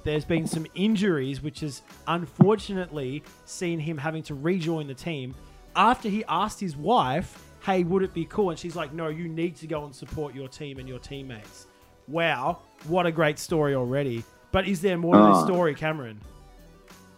[0.05, 5.35] there's been some injuries, which has unfortunately seen him having to rejoin the team
[5.76, 9.29] after he asked his wife, "Hey, would it be cool?" And she's like, "No, you
[9.29, 11.66] need to go and support your team and your teammates."
[12.09, 14.24] Wow, what a great story already.
[14.53, 15.44] But is there more to this Ah.
[15.44, 16.20] story, Cameron?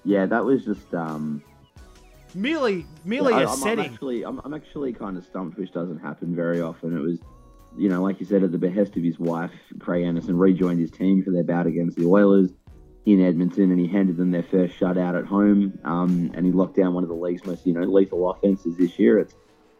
[0.04, 1.42] Yeah, that was just um.
[2.34, 5.98] Merely, merely I, a I'm, I'm actually, I'm, I'm actually kind of stumped, which doesn't
[5.98, 6.96] happen very often.
[6.96, 7.18] It was,
[7.76, 10.90] you know, like you said, at the behest of his wife, Craig Anderson rejoined his
[10.90, 12.50] team for their bout against the Oilers
[13.04, 15.78] in Edmonton, and he handed them their first shutout at home.
[15.84, 18.98] Um, and he locked down one of the league's most, you know, lethal offenses this
[18.98, 19.18] year.
[19.18, 19.34] It's,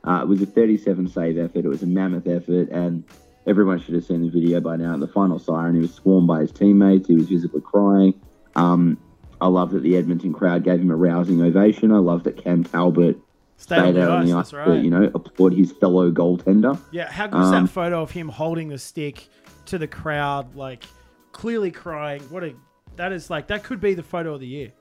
[0.05, 1.65] uh, it was a 37 save effort.
[1.65, 3.05] It was a mammoth effort, and
[3.47, 4.97] everyone should have seen the video by now.
[4.97, 7.09] The final siren, he was swarmed by his teammates.
[7.09, 8.21] He was visibly crying.
[8.57, 8.99] Um,
[9.43, 11.91] I love that the Edmonton crowd gave him a rousing ovation.
[11.91, 13.19] I love that Cam Talbot
[13.57, 14.67] Stay stayed out on the ice right.
[14.67, 16.79] to, you know, applaud his fellow goaltender.
[16.93, 19.29] Yeah, how good's Um, that photo of him holding the stick
[19.67, 20.85] to the crowd, like
[21.33, 22.23] clearly crying?
[22.31, 22.55] What a
[22.95, 24.73] that is like that could be the photo of the year.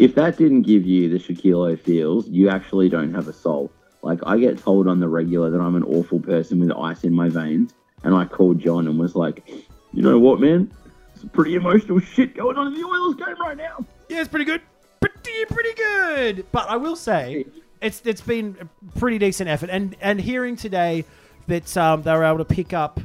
[0.00, 3.70] If that didn't give you the Shaquille O'Feels, you actually don't have a soul.
[4.02, 7.12] Like I get told on the regular that I'm an awful person with ice in
[7.12, 9.48] my veins, and I called John and was like,
[9.92, 10.72] you know what, man?
[11.22, 13.84] Some pretty emotional shit going on in the Oilers game right now.
[14.08, 14.60] Yeah, it's pretty good.
[15.00, 16.44] Pretty pretty good.
[16.50, 17.46] But I will say,
[17.80, 19.70] it's it's been a pretty decent effort.
[19.70, 21.04] And and hearing today
[21.46, 22.98] that um, they were able to pick up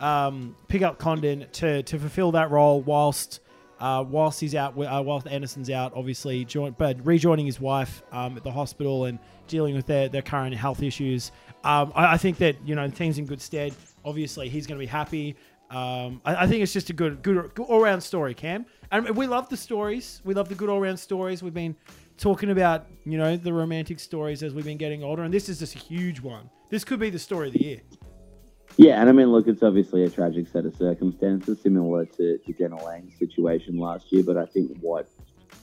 [0.00, 3.38] um, pick up Condon to to fulfill that role whilst.
[3.78, 8.36] Uh, whilst he's out, uh, whilst Anderson's out, obviously, join, but rejoining his wife um,
[8.36, 11.32] at the hospital and dealing with their, their current health issues.
[11.64, 13.74] Um, I, I, think that you know the team's in good stead.
[14.04, 15.34] Obviously, he's going to be happy.
[15.72, 18.66] Um, I, I, think it's just a good, good, good all round story, Cam.
[18.90, 20.20] And we love the stories.
[20.22, 21.42] We love the good all round stories.
[21.42, 21.74] We've been
[22.18, 25.60] talking about you know the romantic stories as we've been getting older, and this is
[25.60, 26.50] just a huge one.
[26.68, 27.80] This could be the story of the year.
[28.76, 32.52] Yeah, and I mean, look, it's obviously a tragic set of circumstances, similar to, to
[32.52, 34.22] Jenna Lang's situation last year.
[34.22, 35.08] But I think what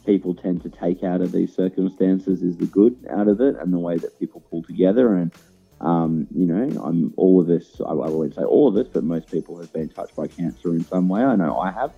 [0.08, 3.72] people tend to take out of these circumstances is the good out of it and
[3.72, 5.16] the way that people pull together.
[5.16, 5.32] And,
[5.82, 9.04] um, you know, I'm all of us, I, I won't say all of us, but
[9.04, 11.24] most people have been touched by cancer in some way.
[11.24, 11.94] I know I have.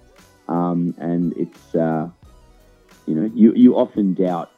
[0.48, 2.10] Um, and it's, uh,
[3.08, 4.52] you know, you, you often doubt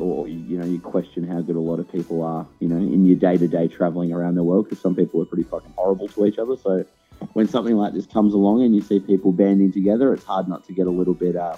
[0.00, 3.04] or you know you question how good a lot of people are you know in
[3.04, 6.08] your day to day traveling around the world because some people are pretty fucking horrible
[6.08, 6.56] to each other.
[6.56, 6.84] So
[7.34, 10.64] when something like this comes along and you see people banding together, it's hard not
[10.64, 11.56] to get a little bit uh,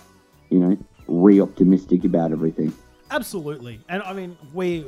[0.51, 2.73] you know re optimistic about everything.
[3.11, 4.87] Absolutely, and I mean we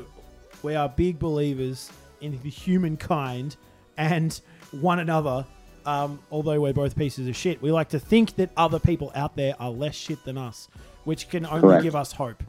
[0.62, 1.90] we are big believers
[2.24, 3.56] in the humankind
[3.96, 4.40] and
[4.72, 5.46] one another.
[5.86, 9.36] Um, although we're both pieces of shit, we like to think that other people out
[9.36, 10.68] there are less shit than us,
[11.04, 11.82] which can only Correct.
[11.82, 12.42] give us hope.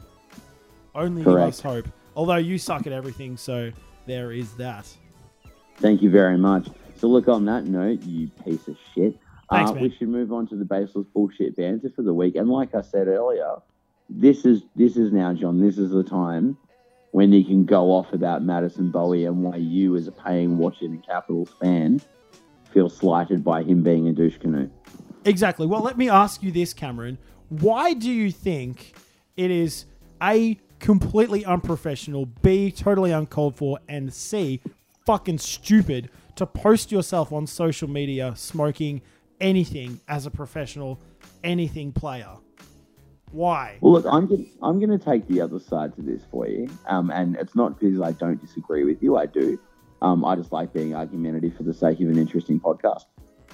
[0.94, 1.38] Only Correct.
[1.38, 1.86] give us hope.
[2.16, 3.70] Although you suck at everything, so
[4.06, 4.88] there is that.
[5.76, 6.68] Thank you very much.
[6.96, 9.18] So, look, on that note, you piece of shit,
[9.50, 12.36] Thanks, uh, we should move on to the baseless bullshit banter for the week.
[12.36, 13.56] And like I said earlier,
[14.08, 15.60] this is this is now, John.
[15.60, 16.56] This is the time
[17.12, 21.02] when you can go off about Madison Bowey and why you, as a paying Washington
[21.06, 22.00] Capitals fan,
[22.72, 24.68] feel slighted by him being a douche canoe.
[25.24, 25.66] Exactly.
[25.66, 27.18] Well, let me ask you this, Cameron.
[27.48, 28.94] Why do you think
[29.36, 29.86] it is
[30.22, 34.60] a completely unprofessional, B, totally uncalled for, and C,
[35.04, 39.00] fucking stupid to post yourself on social media smoking
[39.40, 41.00] anything as a professional,
[41.42, 42.36] anything player.
[43.32, 43.78] Why?
[43.80, 46.68] Well, look, I'm gonna, I'm going to take the other side to this for you,
[46.86, 49.16] um, and it's not because I don't disagree with you.
[49.16, 49.58] I do.
[50.02, 53.04] Um, I just like being argumentative for the sake of an interesting podcast.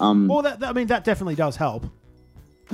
[0.00, 1.86] Um, well, that, that, I mean, that definitely does help.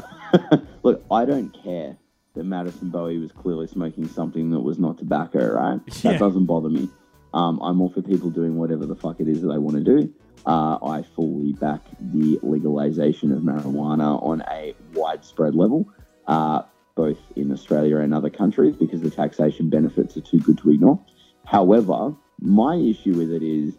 [0.82, 1.96] look, I don't care
[2.34, 5.80] that Madison Bowey was clearly smoking something that was not tobacco, right?
[6.02, 6.12] Yeah.
[6.12, 6.88] That doesn't bother me.
[7.34, 9.84] Um, I'm all for people doing whatever the fuck it is that they want to
[9.84, 10.12] do.
[10.46, 15.87] Uh, I fully back the legalization of marijuana on a widespread level,
[16.26, 16.62] uh,
[16.98, 20.98] both in Australia and other countries, because the taxation benefits are too good to ignore.
[21.46, 23.78] However, my issue with it is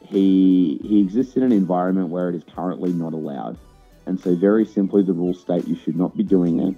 [0.00, 3.58] he he exists in an environment where it is currently not allowed,
[4.06, 6.76] and so very simply, the rules state you should not be doing it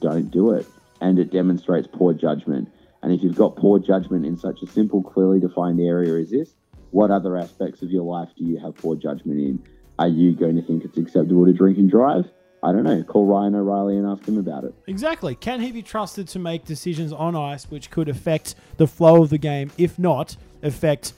[0.00, 0.66] don't do it.
[1.00, 2.68] And it demonstrates poor judgment.
[3.02, 6.54] And if you've got poor judgment in such a simple, clearly defined area as this,
[6.90, 9.62] what other aspects of your life do you have poor judgment in?
[9.98, 12.24] Are you going to think it's acceptable to drink and drive?
[12.62, 13.02] I don't know.
[13.02, 14.74] Call Ryan O'Reilly and ask him about it.
[14.86, 15.34] Exactly.
[15.34, 19.30] Can he be trusted to make decisions on ice which could affect the flow of
[19.30, 21.14] the game, if not affect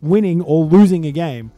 [0.00, 1.50] winning or losing a game?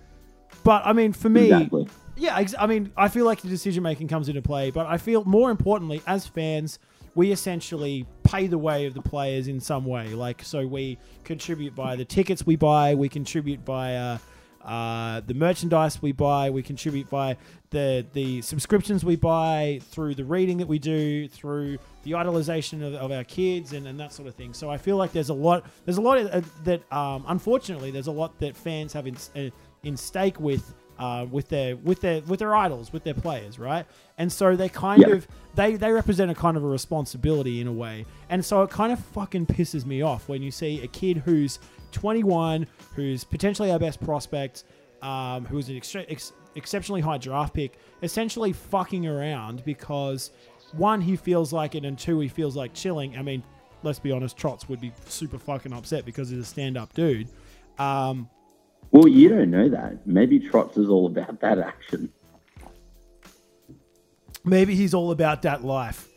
[0.62, 1.88] But I mean, for me, exactly.
[2.16, 4.98] Yeah, ex- I mean, I feel like the decision making comes into play, but I
[4.98, 6.78] feel more importantly, as fans,
[7.16, 10.08] we essentially pay the way of the players in some way.
[10.08, 14.18] Like, so we contribute by the tickets we buy, we contribute by uh,
[14.64, 17.36] uh, the merchandise we buy, we contribute by
[17.70, 22.94] the the subscriptions we buy, through the reading that we do, through the idolization of,
[22.94, 24.54] of our kids, and, and that sort of thing.
[24.54, 27.90] So I feel like there's a lot, there's a lot of, uh, that, um, unfortunately,
[27.90, 29.50] there's a lot that fans have in, uh,
[29.82, 33.86] in stake with uh, with their with their with their idols, with their players, right?
[34.18, 35.14] And so they kind yeah.
[35.14, 38.04] of they they represent a kind of a responsibility in a way.
[38.28, 41.58] And so it kind of fucking pisses me off when you see a kid who's
[41.92, 44.64] 21, who's potentially our best prospect,
[45.02, 50.30] um, who's an ex- ex- exceptionally high draft pick, essentially fucking around because
[50.72, 53.16] one he feels like it, and two he feels like chilling.
[53.16, 53.42] I mean,
[53.82, 57.28] let's be honest, Trotz would be super fucking upset because he's a stand up dude.
[57.78, 58.28] Um,
[58.94, 60.06] well, you don't know that.
[60.06, 62.12] Maybe Trotz is all about that action.
[64.44, 66.08] Maybe he's all about that life.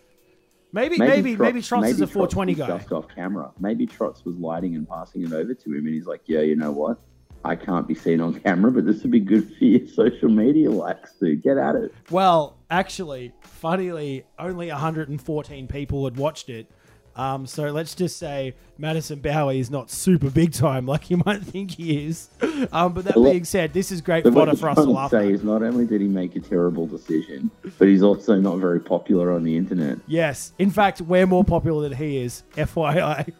[0.71, 2.67] Maybe maybe maybe, Trotz, maybe Trotz maybe is a 420 guy.
[2.67, 3.51] Just off camera.
[3.59, 6.55] Maybe Trotz was lighting and passing it over to him, and he's like, "Yeah, you
[6.55, 6.99] know what?
[7.43, 10.69] I can't be seen on camera, but this would be good for your social media
[10.69, 11.41] likes, dude.
[11.41, 16.69] Get at it." Well, actually, funnily, only 114 people had watched it,
[17.17, 21.41] Um, so let's just say Madison Bowey is not super big time like you might
[21.41, 22.29] think he is.
[22.71, 25.31] Um, but that Well, being said, this is great fodder for us to laugh say
[25.31, 29.31] is not only did he make a terrible decision, but he's also not very popular
[29.31, 29.97] on the internet.
[30.07, 30.53] Yes.
[30.59, 32.43] In fact, we're more popular than he is.
[32.55, 33.33] FYI.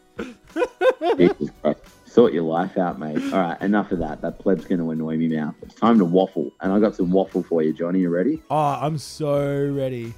[2.05, 3.17] Sort your life out, mate.
[3.32, 4.21] All right, enough of that.
[4.21, 5.53] That pleb's going to annoy me now.
[5.61, 6.51] It's time to waffle.
[6.61, 7.99] And I got some waffle for you, Johnny.
[7.99, 8.41] You ready?
[8.49, 10.13] Oh, I'm so ready.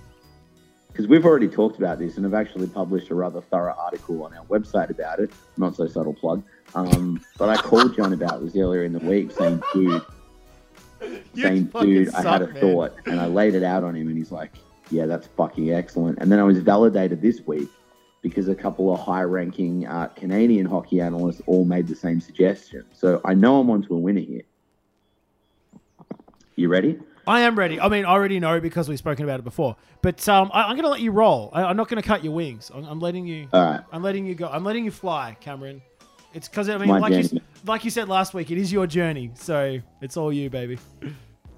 [1.00, 4.34] Because we've already talked about this, and I've actually published a rather thorough article on
[4.34, 5.32] our website about it.
[5.56, 6.43] Not so subtle plug.
[6.76, 10.02] Um, but I called John about this earlier in the week, saying, dude,
[11.02, 12.60] You saying, dude, I had a man.
[12.60, 12.95] thought.
[13.06, 14.52] And I laid it out on him, and he's like,
[14.91, 16.18] yeah, that's fucking excellent.
[16.20, 17.70] And then I was validated this week
[18.22, 22.84] because a couple of high ranking uh, Canadian hockey analysts all made the same suggestion.
[22.91, 24.43] So I know I'm onto a winner here.
[26.58, 27.00] You ready?
[27.30, 27.80] I am ready.
[27.80, 29.76] I mean, I already know because we've spoken about it before.
[30.02, 31.52] But um, I, I'm going to let you roll.
[31.54, 32.72] I, I'm not going to cut your wings.
[32.74, 33.48] I'm, I'm letting you.
[33.54, 33.82] All right.
[33.92, 34.48] I'm letting you go.
[34.48, 35.80] I'm letting you fly, Cameron.
[36.34, 38.88] It's because I mean, My like you, like you said last week, it is your
[38.88, 39.30] journey.
[39.36, 40.80] So it's all you, baby.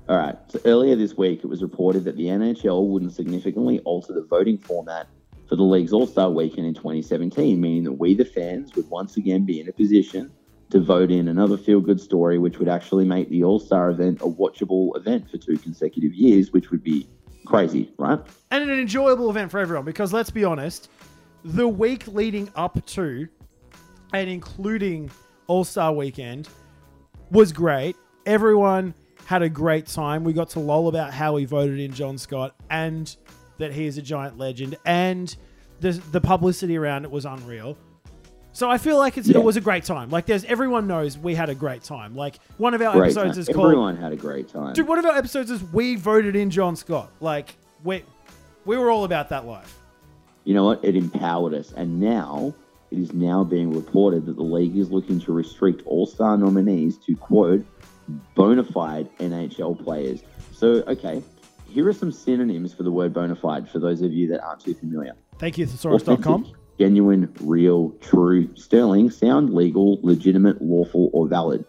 [0.10, 0.36] All right.
[0.50, 4.58] So earlier this week, it was reported that the NHL wouldn't significantly alter the voting
[4.58, 5.08] format
[5.48, 9.16] for the league's All Star Weekend in 2017, meaning that we, the fans, would once
[9.16, 10.32] again be in a position
[10.72, 14.22] to vote in another feel good story, which would actually make the All Star event
[14.22, 17.08] a watchable event for two consecutive years, which would be
[17.46, 18.20] crazy, right?
[18.52, 20.90] and an enjoyable event for everyone because let's be honest,
[21.44, 23.28] the week leading up to
[24.14, 25.10] and including
[25.48, 26.48] All Star Weekend
[27.32, 27.96] was great.
[28.26, 28.94] Everyone
[29.26, 30.24] had a great time.
[30.24, 33.16] We got to lol about how we voted in John Scott and
[33.58, 35.36] that he is a giant legend, and
[35.80, 37.78] the the publicity around it was unreal.
[38.54, 39.38] So I feel like it's, Yeah.
[39.38, 40.10] it was a great time.
[40.10, 42.16] Like there's everyone knows we had a great time.
[42.16, 43.12] Like one of our Great.
[43.18, 44.74] episodes is called Everyone had a great time.
[44.74, 47.12] Dude, one of our episodes is we voted in John Scott.
[47.22, 48.04] Like we
[48.66, 49.78] we were all about that life.
[50.44, 50.84] you know what?
[50.84, 51.72] It empowered us.
[51.72, 52.54] And now
[52.92, 56.98] it is now being reported that the league is looking to restrict all star nominees
[57.06, 57.66] to, quote,
[58.36, 60.24] bona fide NHL players.
[60.52, 61.24] So, okay,
[61.70, 64.60] here are some synonyms for the word bona fide for those of you that aren't
[64.62, 65.14] too familiar.
[65.40, 66.18] Thank you, thesaurus.com.
[66.44, 71.66] Authentic, genuine, real, true, sterling, sound, legal, legitimate, lawful, or valid.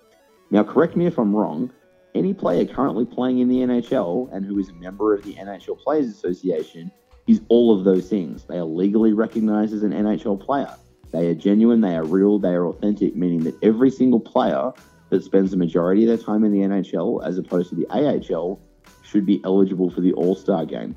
[0.50, 1.72] Now, correct me if I'm wrong.
[2.14, 5.78] Any player currently playing in the NHL and who is a member of the NHL
[5.78, 6.90] Players Association
[7.26, 8.44] is all of those things.
[8.44, 10.74] They are legally recognized as an NHL player.
[11.10, 14.72] They are genuine, they are real, they are authentic, meaning that every single player
[15.10, 18.58] that spends the majority of their time in the NHL as opposed to the AHL
[19.02, 20.96] should be eligible for the All Star game.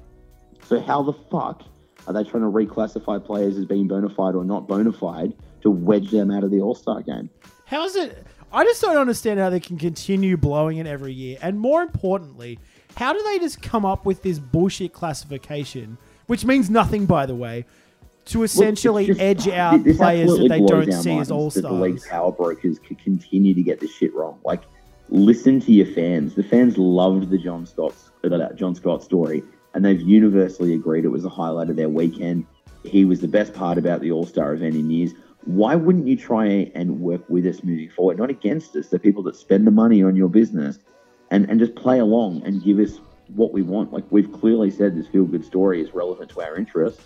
[0.64, 1.64] So, how the fuck
[2.08, 5.70] are they trying to reclassify players as being bona fide or not bona fide to
[5.72, 7.30] wedge them out of the All Star game?
[7.66, 8.26] How's it?
[8.54, 11.38] I just don't understand how they can continue blowing it every year.
[11.42, 12.60] And more importantly,
[12.96, 15.98] how do they just come up with this bullshit classification,
[16.28, 17.66] which means nothing, by the way,
[18.26, 21.72] to essentially Look, just- edge out players that they don't see as all that The
[21.72, 22.10] league stars?
[22.12, 24.40] power brokers could continue to get this shit wrong.
[24.46, 24.62] Like,
[25.10, 26.34] listen to your fans.
[26.36, 27.94] The fans loved the John Scott,
[28.24, 29.44] uh, John Scott story,
[29.76, 32.48] and they've universally agreed it was the highlight of their weekend.
[32.84, 35.12] He was the best part about the All Star event in years.
[35.44, 38.88] Why wouldn't you try and work with us moving forward, not against us?
[38.88, 40.80] The people that spend the money on your business,
[41.30, 43.00] and and just play along and give us
[43.36, 43.92] what we want.
[43.92, 47.02] Like we've clearly said, this feel good story is relevant to our interests.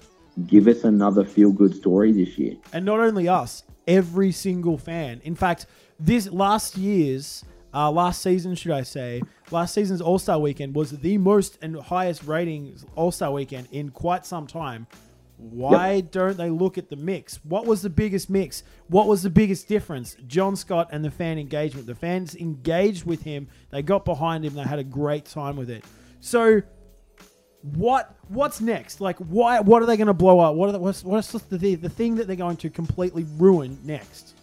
[0.45, 2.55] Give us another feel good story this year.
[2.71, 5.21] And not only us, every single fan.
[5.23, 5.65] In fact,
[5.99, 7.43] this last year's,
[7.73, 11.75] uh, last season, should I say, last season's All Star Weekend was the most and
[11.79, 14.87] highest ratings All Star Weekend in quite some time.
[15.37, 17.39] Why don't they look at the mix?
[17.45, 18.63] What was the biggest mix?
[18.87, 20.17] What was the biggest difference?
[20.27, 21.87] John Scott and the fan engagement.
[21.87, 23.47] The fans engaged with him.
[23.69, 24.53] They got behind him.
[24.53, 25.85] They had a great time with it.
[26.19, 26.61] So
[27.61, 28.99] what what's next?
[28.99, 30.55] Like why what are they going to blow up?
[30.55, 34.33] What are the, what's what's the the thing that they're going to completely ruin next?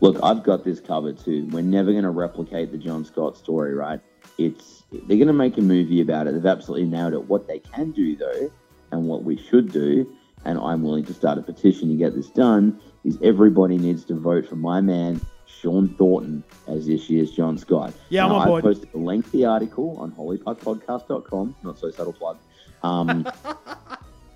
[0.00, 1.48] Look, I've got this covered too.
[1.50, 4.00] We're never going to replicate the John Scott story, right?
[4.38, 6.34] It's they're going to make a movie about it.
[6.34, 7.24] They've absolutely nailed it.
[7.24, 8.50] What they can do though,
[8.92, 10.10] and what we should do,
[10.44, 14.14] and I'm willing to start a petition to get this done, is everybody needs to
[14.14, 17.94] vote for my man Shawn Thornton as this year's John Scott.
[18.10, 18.64] Yeah, I'm on board.
[18.64, 21.56] I posted a lengthy article on holypuckpodcast.com.
[21.62, 22.38] Not so subtle plug.
[22.82, 23.26] Um,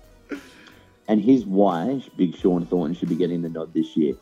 [1.07, 4.15] and here's why Big Shawn Thornton should be getting the nod this year.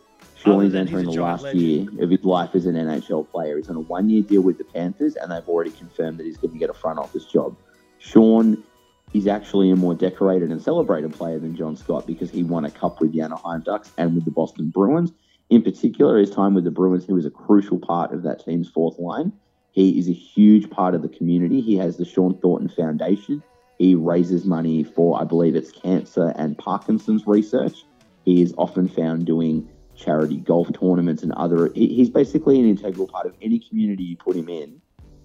[0.44, 3.58] Shawn is entering the last year of his life as an NHL player.
[3.58, 6.38] He's on a one year deal with the Panthers, and they've already confirmed that he's
[6.38, 7.58] going to get a front office job.
[7.98, 8.64] Shawn
[9.14, 12.72] is actually a more decorated and celebrated player than John Scott because he won a
[12.72, 15.12] cup with the Anaheim Ducks and with the Boston Bruins.
[15.50, 18.70] In particular, his time with the Bruins, he was a crucial part of that team's
[18.70, 19.34] fourth line.
[19.72, 21.60] He is a huge part of the community.
[21.60, 23.44] He has the Shawn Thornton Foundation.
[23.78, 27.84] He raises money for, I believe it's cancer and Parkinson's research.
[28.26, 29.68] He is often found doing
[30.00, 31.72] charity golf tournaments and other.
[31.74, 34.82] he- He's basically an integral part of any community you put him in.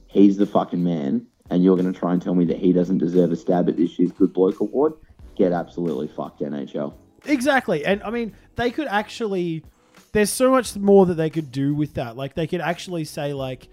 [0.08, 2.98] He's the fucking man, and you're going to try and tell me that he doesn't
[2.98, 4.94] deserve a stab at this year's Good Bloke Award?
[5.36, 6.94] Get absolutely fucked, NHL.
[7.26, 7.84] Exactly.
[7.84, 9.64] And I mean, they could actually
[10.12, 12.16] there's so much more that they could do with that.
[12.16, 13.66] Like they could actually say like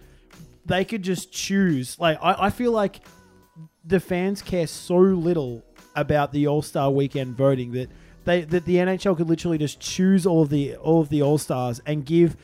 [0.65, 1.99] they could just choose.
[1.99, 3.01] Like I, I feel like
[3.85, 5.63] the fans care so little
[5.95, 7.89] about the All Star weekend voting that
[8.26, 11.38] they that the NHL could literally just choose all of the all of the All
[11.38, 12.36] Stars and give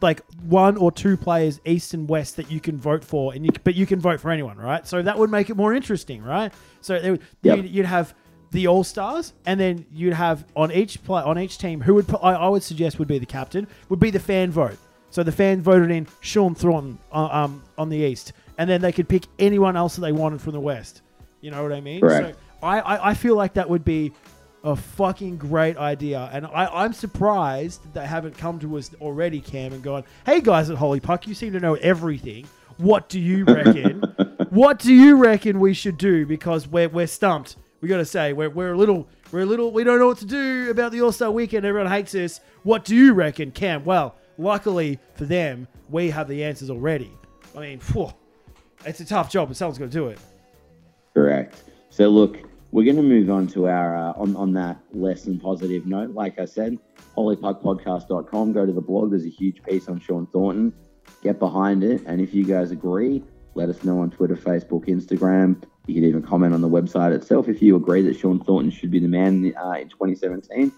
[0.00, 3.52] like one or two players east and west that you can vote for and you
[3.62, 4.86] but you can vote for anyone right?
[4.86, 6.52] So that would make it more interesting right?
[6.80, 7.56] So would, Yep.
[7.58, 8.14] you'd, you'd have
[8.50, 12.12] the all stars and then you'd have on each play on each team who would
[12.22, 14.76] I, I would suggest would be the captain would be the fan vote.
[15.10, 18.92] So the fan voted in Shawn Thornton uh, um, on the east and then they
[18.92, 21.02] could pick anyone else that they wanted from the west.
[21.40, 22.00] You know what I mean?
[22.00, 22.36] Correct.
[22.60, 24.12] so I, I I feel like that would be
[24.64, 26.30] a fucking great idea.
[26.32, 30.40] And I, I'm surprised that they haven't come to us already, Cam, and gone, hey
[30.40, 32.46] guys at Holy Puck, you seem to know everything.
[32.78, 34.00] What do you reckon?
[34.50, 36.26] what do you reckon we should do?
[36.26, 37.56] Because we're, we're stumped.
[37.80, 40.18] We got to say, we're, we're a little, we're a little, we don't know what
[40.18, 41.66] to do about the All Star weekend.
[41.66, 42.40] Everyone hates us.
[42.62, 43.84] What do you reckon, Cam?
[43.84, 47.10] Well, luckily for them, we have the answers already.
[47.56, 47.80] I mean,
[48.86, 50.18] it's a tough job, but someone's going to do it.
[51.12, 51.64] Correct.
[51.90, 52.38] So look,
[52.72, 56.10] we're going to move on to our uh, on on that less than positive note.
[56.10, 56.78] Like I said,
[57.16, 58.52] holypuckpodcast.com.
[58.52, 59.10] Go to the blog.
[59.10, 60.72] There's a huge piece on Shawn Thornton.
[61.22, 63.22] Get behind it, and if you guys agree,
[63.54, 65.62] let us know on Twitter, Facebook, Instagram.
[65.86, 68.90] You can even comment on the website itself if you agree that Shawn Thornton should
[68.90, 70.72] be the man uh, in 2017.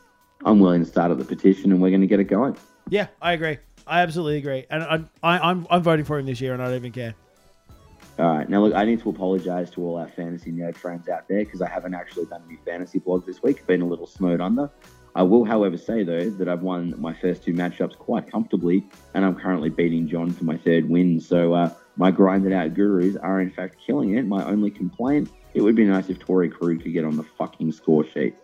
[0.45, 2.57] I'm willing to start up the petition, and we're going to get it going.
[2.89, 3.59] Yeah, I agree.
[3.87, 6.67] I absolutely agree, and I'm I, I'm I'm voting for him this year, and I
[6.67, 7.15] don't even care.
[8.19, 8.49] All right.
[8.49, 11.61] Now, look, I need to apologize to all our fantasy nerd friends out there because
[11.61, 13.67] I haven't actually done any fantasy blog this week.
[13.67, 14.71] Been a little snowed under.
[15.17, 18.85] I will, however, say, though, that I've won my first two matchups quite comfortably,
[19.15, 21.21] and I'm currently beating John for my third win.
[21.21, 24.27] So, uh, my grinded out gurus are, in fact, killing it.
[24.27, 27.71] My only complaint it would be nice if Torey Krug could get on the fucking
[27.73, 28.35] score sheet.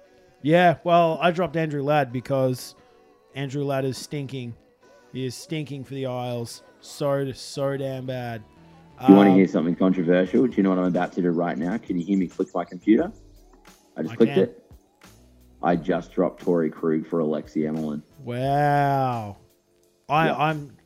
[0.42, 2.76] Yeah, well, I dropped Andrew Ladd because
[3.34, 4.54] Andrew Ladd is stinking.
[5.12, 6.62] He is stinking for the Isles.
[6.80, 8.42] So so damn bad.
[9.00, 10.46] Do you want to Um, hear something controversial?
[10.46, 11.78] Do you know what I'm about to do right now?
[11.78, 13.10] Can you hear me click my computer?
[13.96, 14.42] I just I clicked can.
[14.44, 14.72] it.
[15.62, 18.02] I just dropped Torey Krug for Alexei Emelin.
[18.22, 19.38] Wow.
[20.08, 20.36] I Yeah.
[20.36, 20.76] I'm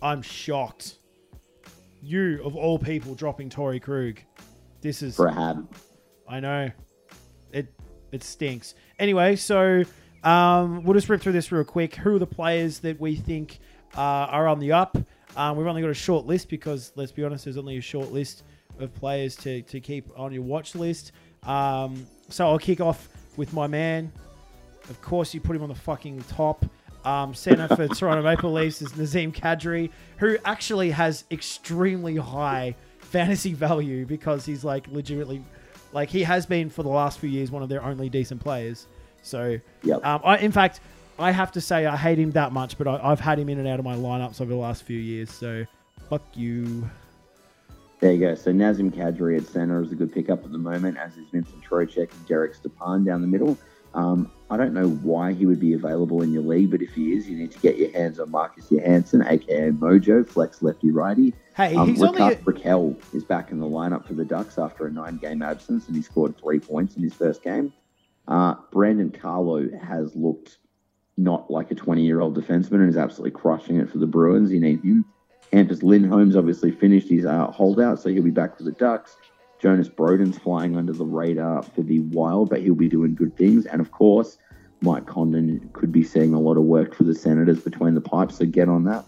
[0.00, 0.96] I'm shocked.
[2.02, 4.20] You of all people dropping Torey Krug.
[4.80, 5.66] This is for a hab.
[6.28, 6.70] I know.
[7.52, 7.72] It
[8.12, 8.74] it stinks.
[8.98, 9.82] Anyway, so
[10.22, 11.94] um, we'll just rip through this real quick.
[11.96, 13.58] Who are the players that we think
[13.96, 14.96] uh, are on the up?
[15.36, 18.12] Um, we've only got a short list because, let's be honest, there's only a short
[18.12, 18.44] list
[18.78, 21.12] of players to, to keep on your watch list.
[21.42, 24.12] Um, so I'll kick off with my man.
[24.90, 26.64] Of course, you put him on the fucking top.
[27.04, 33.52] Um, center for Toronto Maple Leafs is Nazim Kadri, who actually has extremely high fantasy
[33.52, 35.44] value because he's like legitimately,
[35.92, 38.86] like he has been for the last few years one of their only decent players.
[39.22, 40.04] So, Yep.
[40.04, 40.80] um, I, in fact,
[41.18, 43.58] I have to say I hate him that much, but I, I've had him in
[43.58, 45.30] and out of my lineups over the last few years.
[45.30, 45.64] So,
[46.08, 46.88] fuck you.
[48.00, 48.34] There you go.
[48.34, 51.62] So Nazim Kadri at center is a good pickup at the moment, as is Vincent
[51.62, 53.56] Trocheck and Derek Stepan down the middle.
[53.94, 57.12] Um, I don't know why he would be available in your league, but if he
[57.12, 61.32] is, you need to get your hands on Marcus Johansson, aka Mojo, flex lefty righty.
[61.56, 64.86] Hey, Um, he's only Rickard Rakell is back in the lineup for the Ducks after
[64.86, 67.72] a nine-game absence, and he scored three points in his first game.
[68.26, 70.58] Uh, Brandon Carlo has looked
[71.16, 74.50] not like a 20-year-old defenseman and is absolutely crushing it for the Bruins.
[74.50, 75.04] You need him.
[75.52, 79.16] Hampus Lindholm's obviously finished his uh, holdout, so he'll be back for the Ducks.
[79.60, 83.64] Jonas Brodin's flying under the radar for the Wild, but he'll be doing good things.
[83.66, 84.38] And of course,
[84.80, 88.36] Mike Condon could be seeing a lot of work for the Senators between the pipes,
[88.38, 89.04] so get on that.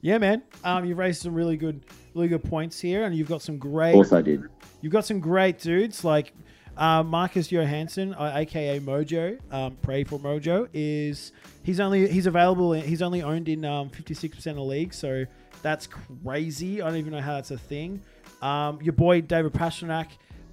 [0.00, 0.42] yeah, man.
[0.64, 1.84] Um, you've raised some really good,
[2.14, 3.90] really good points here, and you've got some great.
[3.90, 4.42] Of course, I did.
[4.80, 6.34] You've got some great dudes like
[6.78, 9.38] uh, Marcus Johansson, uh, aka Mojo.
[9.52, 11.32] Um, pray for Mojo is
[11.64, 12.72] he's only he's available.
[12.72, 15.24] He's only owned in um, 56% of leagues, so
[15.60, 16.80] that's crazy.
[16.80, 18.00] I don't even know how that's a thing.
[18.42, 20.06] Um, your boy David Pastrnak,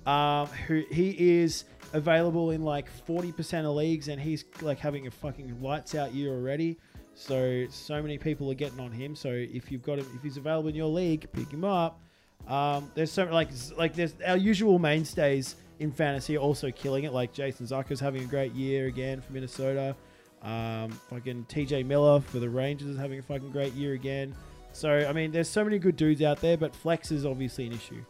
[0.08, 5.12] um, who he is available in like 40% of leagues, and he's like having a
[5.12, 6.78] fucking lights out year already.
[7.14, 9.16] So so many people are getting on him.
[9.16, 12.02] So if you've got him, if he's available in your league, pick him up.
[12.48, 17.14] Um, there's so like like there's our usual mainstays in fantasy also killing it.
[17.14, 19.96] Like Jason Zucker's having a great year again for Minnesota.
[20.42, 24.36] Um, fucking TJ Miller for the Rangers is having a fucking great year again.
[24.74, 27.74] So I mean, there's so many good dudes out there, but flex is obviously an
[27.74, 28.04] issue.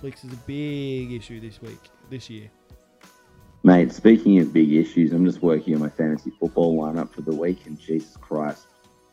[0.00, 1.80] Flex is a big issue this week,
[2.10, 2.50] this year.
[3.62, 7.34] Mate, speaking of big issues, I'm just working on my fantasy football lineup for the
[7.34, 8.66] week, and Jesus Christ,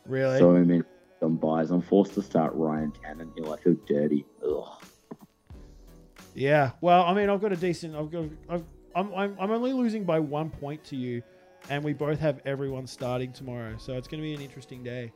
[0.06, 0.38] Really?
[0.38, 0.82] so many
[1.20, 1.70] byes.
[1.70, 3.58] I'm forced to start Ryan Tannehill.
[3.58, 4.26] I feel dirty.
[4.46, 4.83] Ugh.
[6.34, 6.72] Yeah.
[6.80, 7.94] Well, I mean, I've got a decent.
[7.94, 8.24] I've got.
[8.48, 8.64] I've,
[8.94, 9.36] I'm, I'm.
[9.38, 11.22] I'm only losing by one point to you,
[11.70, 15.12] and we both have everyone starting tomorrow, so it's going to be an interesting day.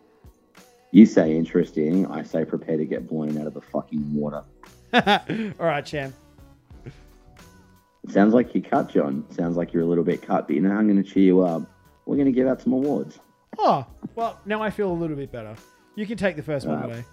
[0.90, 2.06] You say interesting.
[2.06, 4.42] I say prepare to get blown out of the fucking water.
[4.94, 6.14] All right, champ.
[8.08, 9.24] Sounds like you're cut, John.
[9.30, 11.40] Sounds like you're a little bit cut, but you know, I'm going to cheer you
[11.42, 11.62] up.
[12.06, 13.18] We're going to give out some awards.
[13.58, 15.54] Oh, well, now I feel a little bit better.
[15.94, 17.04] You can take the first one Uh, away.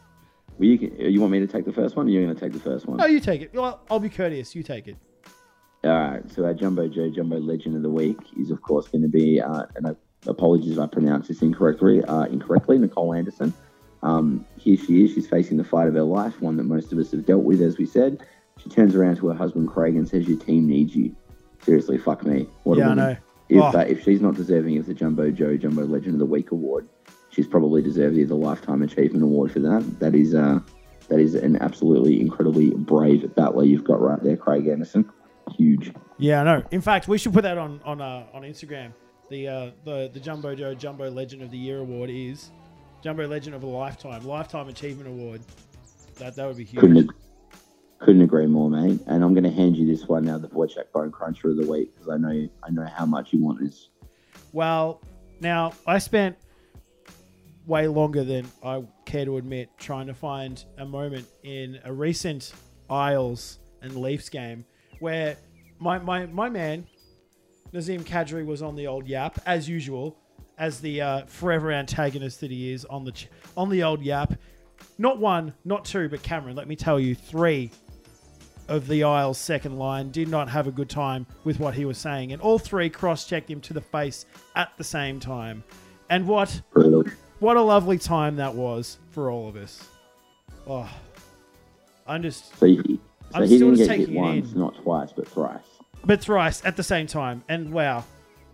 [0.57, 2.07] Well, you, can, you want me to take the first one?
[2.07, 2.97] Or you're going to take the first one.
[2.97, 3.53] No, you take it.
[3.53, 4.55] Well, I'll be courteous.
[4.55, 4.97] You take it.
[5.83, 6.31] All right.
[6.31, 9.41] So our Jumbo Joe Jumbo Legend of the Week is, of course, going to be,
[9.41, 9.91] uh, and I,
[10.27, 13.53] apologies if I pronounce this incorrectly, uh, incorrectly, Nicholle Anderson.
[14.01, 15.13] Um, here she is.
[15.13, 17.61] She's facing the fight of her life, one that most of us have dealt with,
[17.61, 18.23] as we said.
[18.63, 21.15] She turns around to her husband Craig and says, "Your team needs you."
[21.61, 22.47] Seriously, fuck me.
[22.63, 23.05] What a yeah, I woman.
[23.05, 23.17] know.
[23.49, 23.77] If, Oh.
[23.79, 26.87] uh, if she's not deserving of the Jumbo Joe Jumbo Legend of the Week award,
[27.35, 29.99] she's probably deserving of the Lifetime Achievement Award for that.
[29.99, 30.59] That is uh,
[31.09, 35.11] that is an absolutely incredibly brave battler you've got right there, Craig Anderson.
[35.55, 35.93] Huge.
[36.17, 36.63] Yeah, I know.
[36.71, 38.93] In fact, we should put that on on uh, on Instagram.
[39.29, 42.51] The uh, the the Jumbo Joe Jumbo Legend of the Year award is
[43.03, 45.41] Jumbo Legend of a Lifetime Lifetime Achievement Award.
[46.15, 46.81] That that would be huge.
[46.81, 47.11] Couldn't
[47.99, 49.01] couldn't agree more, mate.
[49.07, 51.69] And I'm going to hand you this one now, the Wojciech Bone Cruncher of the
[51.69, 53.89] Week, because I know I know how much you want this.
[54.53, 55.01] Well,
[55.41, 56.37] now I spent
[57.67, 62.53] way longer than I care to admit trying to find a moment in a recent
[62.89, 64.65] Isles and Leafs game
[64.99, 65.37] where
[65.79, 66.87] my my, my man
[67.75, 70.17] Nazim Kadri was on the old yap as usual,
[70.57, 74.33] as the uh, forever antagonist that he is on the ch- on the old yap.
[74.97, 76.55] Not one, not two, but Cameron.
[76.55, 77.71] Let me tell you, three
[78.69, 81.97] of the Isles' second line did not have a good time with what he was
[81.97, 85.63] saying, and all three cross-checked him to the face at the same time.
[86.09, 86.61] And what.
[87.39, 89.87] What a lovely time that was for all of us.
[90.67, 90.89] Oh,
[92.07, 92.99] I'm just So he, so
[93.33, 94.59] I'm he still didn't just get hit taking it once, in.
[94.59, 95.59] not twice, but thrice.
[96.05, 98.03] but thrice at the same time, and wow,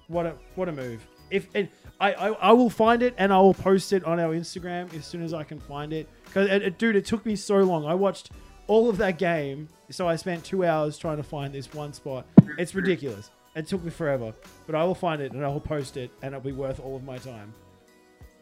[0.08, 1.06] what a what a move!
[1.30, 1.70] If and
[2.00, 5.06] I, I I will find it and I will post it on our Instagram as
[5.06, 6.10] soon as I can find it.
[6.26, 7.86] Because dude, it took me so long.
[7.86, 8.32] I watched
[8.68, 12.26] all of that game, so I spent two hours trying to find this one spot.
[12.58, 13.30] It's ridiculous.
[13.56, 14.34] It took me forever,
[14.66, 16.96] but I will find it and I will post it, and it'll be worth all
[16.96, 17.54] of my time.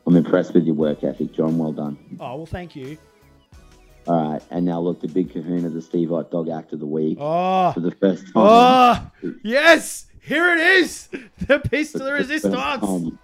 [0.09, 1.59] I'm impressed with your work ethic, John.
[1.59, 1.95] Well done.
[2.19, 2.97] Oh well, thank you.
[4.07, 6.87] All right, and now look, the big kahuna, the Steve Ott Dog Act of the
[6.87, 7.19] Week.
[7.21, 8.31] Oh, For the first time.
[8.35, 9.07] oh,
[9.43, 11.09] yes, here it is,
[11.47, 12.55] the piece for the resistance.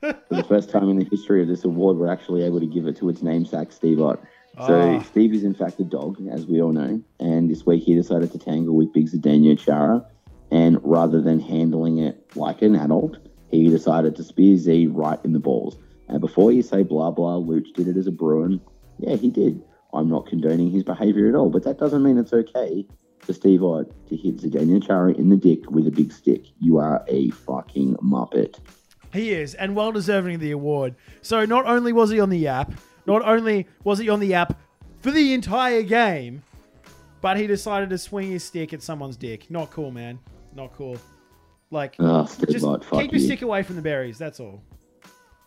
[0.00, 2.86] For the first time in the history of this award, we're actually able to give
[2.86, 4.20] it to its namesake, Steve Ott.
[4.68, 5.02] So Ah.
[5.02, 8.30] Steve is in fact a dog, as we all know, and this week he decided
[8.30, 10.06] to tangle with Big Zdeno Chara,
[10.52, 13.18] and rather than handling it like an adult,
[13.50, 15.76] he decided to spear Z right in the balls.
[16.08, 18.60] And before you say blah blah, Luch did it as a Bruin.
[18.98, 19.62] Yeah, he did.
[19.92, 22.86] I'm not condoning his behaviour at all, but that doesn't mean it's okay
[23.20, 26.44] for Steve Ott to hit Zdeno Chara in the dick with a big stick.
[26.60, 28.58] You are a fucking muppet.
[29.12, 30.94] He is, and well deserving of the award.
[31.22, 32.72] So not only was he on the app,
[33.06, 34.58] not only was he on the app
[35.00, 36.42] for the entire game,
[37.20, 39.50] but he decided to swing his stick at someone's dick.
[39.50, 40.18] Not cool, man.
[40.54, 40.98] Not cool.
[41.70, 44.18] Like, Oh, just keep your stick away from the berries.
[44.18, 44.62] That's all.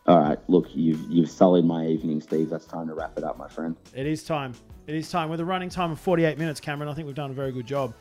[0.08, 2.50] All right, look, you've you've sullied my evening, Steve.
[2.50, 3.76] That's time to wrap it up, my friend.
[3.96, 4.54] It is time.
[4.88, 5.30] It is time.
[5.30, 7.68] With a running time of 48 minutes, Cameron, I think we've done a very good
[7.68, 7.94] job.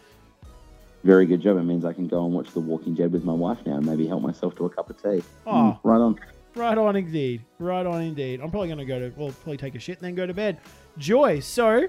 [1.05, 1.59] Very good job.
[1.59, 3.86] It means I can go and watch The Walking Dead with my wife now and
[3.86, 5.22] maybe help myself to a cup of tea.
[5.46, 5.72] Aw.
[5.72, 6.20] Mm, right on.
[6.55, 7.42] Right on, indeed.
[7.59, 8.40] Right on, indeed.
[8.40, 10.34] I'm probably going to go to, well, probably take a shit and then go to
[10.34, 10.59] bed.
[10.98, 11.40] Joy.
[11.40, 11.84] So,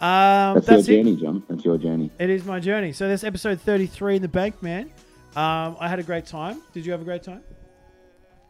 [0.00, 1.04] um, That's, that's, your it.
[1.04, 1.42] journey, John.
[1.48, 2.10] That's your journey.
[2.18, 2.92] It is my journey.
[2.92, 4.90] So that's episode 33 in the bank, man.
[5.36, 6.62] Um, I had a great time.
[6.72, 7.42] Did you have a great time?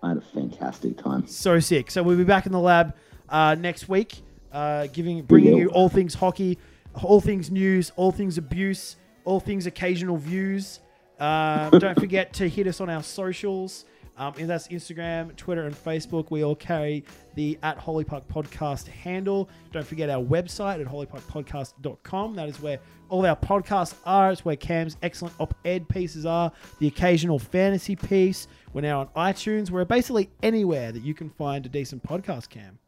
[0.02, 0.45] I had a fantastic
[0.94, 1.26] time.
[1.26, 1.90] So sick.
[1.90, 2.94] So we'll be back in the lab
[3.28, 6.58] uh, next week, uh, giving, bringing you all things hockey,
[7.02, 10.80] all things news, all things abuse, all things occasional views.
[11.18, 13.84] Um, don't forget to hit us on our socials.
[14.18, 16.30] Um, and that's Instagram, Twitter, and Facebook.
[16.30, 17.04] We all carry
[17.34, 19.50] the at Holy Puck Podcast handle.
[19.72, 22.34] Don't forget our website at holypuckpodcast.com.
[22.34, 22.78] That is where
[23.10, 24.32] all our podcasts are.
[24.32, 28.48] It's where Cam's excellent op ed pieces are, the occasional fantasy piece.
[28.72, 29.70] We're now on iTunes.
[29.70, 32.78] We're basically anywhere that you can find a decent podcast, Cam.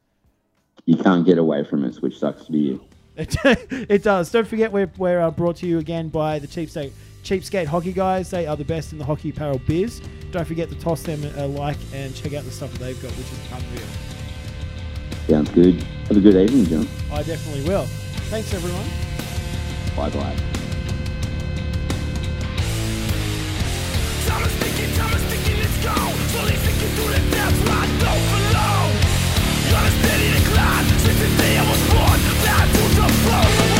[0.86, 2.80] You can't get away from us, which sucks to be you.
[3.18, 4.30] It, does.
[4.30, 6.92] Don't forget, we're, we're uh, brought to you again by the Cheapskate,
[7.24, 10.00] Cheapskate Hockey Guys, they are the best in the hockey apparel biz.
[10.30, 13.10] Don't forget to toss them a like and check out the stuff that they've got,
[13.12, 13.86] which is unreal.
[15.28, 15.82] Sounds good.
[16.08, 16.88] Have a good evening, John.
[17.12, 17.84] I definitely will.
[18.30, 18.86] Thanks, everyone.
[19.96, 20.36] Bye bye.
[31.58, 33.77] I was born, down to the floor.